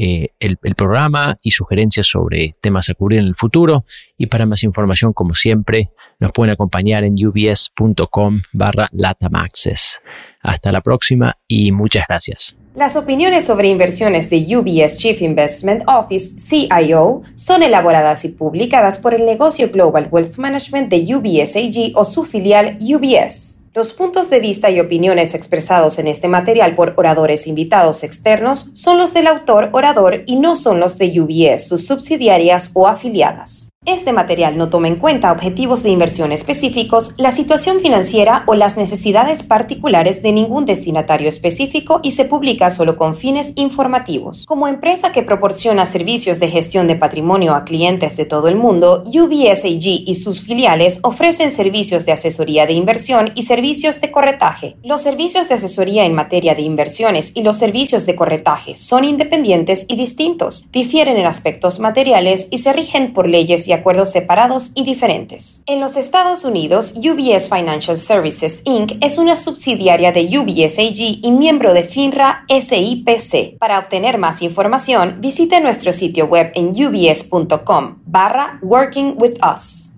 eh, 0.00 0.28
el, 0.38 0.56
programa 0.76 1.34
y 1.42 1.50
sugerencias 1.50 2.06
sobre 2.06 2.52
temas 2.60 2.88
a 2.88 2.94
cubrir 2.94 3.18
en 3.18 3.26
el 3.26 3.34
futuro. 3.34 3.84
Y 4.16 4.26
para 4.26 4.46
más 4.46 4.62
información, 4.62 5.12
como 5.12 5.34
siempre, 5.34 5.90
nos 6.20 6.30
pueden 6.30 6.52
acompañar 6.52 7.02
en 7.02 7.14
ubs.com 7.14 8.40
barra 8.52 8.88
latamaxes. 8.92 10.00
Hasta 10.40 10.70
la 10.70 10.82
próxima 10.82 11.36
y 11.48 11.72
muchas 11.72 12.04
gracias. 12.08 12.56
Las 12.76 12.94
opiniones 12.94 13.44
sobre 13.44 13.66
inversiones 13.66 14.30
de 14.30 14.56
UBS 14.56 14.98
Chief 14.98 15.20
Investment 15.20 15.82
Office, 15.88 16.38
CIO, 16.38 17.22
son 17.34 17.64
elaboradas 17.64 18.24
y 18.24 18.28
publicadas 18.28 19.00
por 19.00 19.14
el 19.14 19.26
negocio 19.26 19.70
Global 19.72 20.06
Wealth 20.12 20.36
Management 20.36 20.88
de 20.90 21.16
UBS 21.16 21.56
AG 21.56 21.98
o 21.98 22.04
su 22.04 22.24
filial 22.24 22.78
UBS. 22.80 23.57
Los 23.78 23.92
puntos 23.92 24.28
de 24.28 24.40
vista 24.40 24.70
y 24.70 24.80
opiniones 24.80 25.36
expresados 25.36 26.00
en 26.00 26.08
este 26.08 26.26
material 26.26 26.74
por 26.74 26.94
oradores 26.96 27.46
invitados 27.46 28.02
externos 28.02 28.70
son 28.72 28.98
los 28.98 29.14
del 29.14 29.28
autor 29.28 29.68
orador 29.70 30.24
y 30.26 30.34
no 30.34 30.56
son 30.56 30.80
los 30.80 30.98
de 30.98 31.20
UBS, 31.20 31.68
sus 31.68 31.86
subsidiarias 31.86 32.72
o 32.74 32.88
afiliadas. 32.88 33.70
Este 33.88 34.12
material 34.12 34.58
no 34.58 34.68
toma 34.68 34.88
en 34.88 34.96
cuenta 34.96 35.32
objetivos 35.32 35.82
de 35.82 35.90
inversión 35.90 36.30
específicos, 36.30 37.14
la 37.16 37.30
situación 37.30 37.80
financiera 37.80 38.42
o 38.46 38.54
las 38.54 38.76
necesidades 38.76 39.44
particulares 39.44 40.20
de 40.20 40.32
ningún 40.32 40.66
destinatario 40.66 41.28
específico 41.28 42.00
y 42.02 42.10
se 42.10 42.24
publica 42.24 42.70
solo 42.70 42.98
con 42.98 43.16
fines 43.16 43.54
informativos. 43.54 44.44
Como 44.46 44.66
empresa 44.66 45.12
que 45.12 45.22
proporciona 45.22 45.86
servicios 45.86 46.40
de 46.40 46.48
gestión 46.48 46.88
de 46.88 46.96
patrimonio 46.96 47.54
a 47.54 47.64
clientes 47.64 48.16
de 48.16 48.26
todo 48.26 48.48
el 48.48 48.56
mundo, 48.56 49.04
UBS 49.06 49.64
AG 49.64 49.86
y 50.06 50.14
sus 50.16 50.42
filiales 50.42 50.98
ofrecen 51.02 51.52
servicios 51.52 52.04
de 52.04 52.12
asesoría 52.12 52.66
de 52.66 52.72
inversión 52.72 53.30
y 53.36 53.44
servicios 53.44 54.00
de 54.00 54.10
corretaje. 54.10 54.76
Los 54.82 55.02
servicios 55.02 55.48
de 55.48 55.54
asesoría 55.54 56.04
en 56.04 56.14
materia 56.14 56.56
de 56.56 56.62
inversiones 56.62 57.30
y 57.34 57.42
los 57.42 57.56
servicios 57.56 58.06
de 58.06 58.16
corretaje 58.16 58.74
son 58.74 59.04
independientes 59.04 59.86
y 59.88 59.94
distintos, 59.94 60.66
difieren 60.72 61.16
en 61.16 61.26
aspectos 61.26 61.78
materiales 61.78 62.48
y 62.50 62.58
se 62.58 62.72
rigen 62.72 63.12
por 63.12 63.28
leyes 63.28 63.67
y 63.68 63.72
acuerdos 63.72 64.10
separados 64.10 64.72
y 64.74 64.84
diferentes. 64.84 65.62
En 65.66 65.80
los 65.80 65.96
Estados 65.96 66.44
Unidos, 66.44 66.94
UBS 66.96 67.48
Financial 67.48 67.98
Services 67.98 68.62
Inc. 68.64 68.92
es 69.00 69.18
una 69.18 69.36
subsidiaria 69.36 70.10
de 70.12 70.38
UBS 70.38 70.78
AG 70.78 71.20
y 71.22 71.30
miembro 71.30 71.74
de 71.74 71.84
FINRA 71.84 72.44
SIPC. 72.48 73.58
Para 73.58 73.78
obtener 73.78 74.18
más 74.18 74.42
información, 74.42 75.18
visite 75.20 75.60
nuestro 75.60 75.92
sitio 75.92 76.26
web 76.26 76.50
en 76.54 76.68
ubs.com 76.70 77.98
barra 78.06 78.58
Working 78.62 79.14
with 79.18 79.38
Us. 79.44 79.97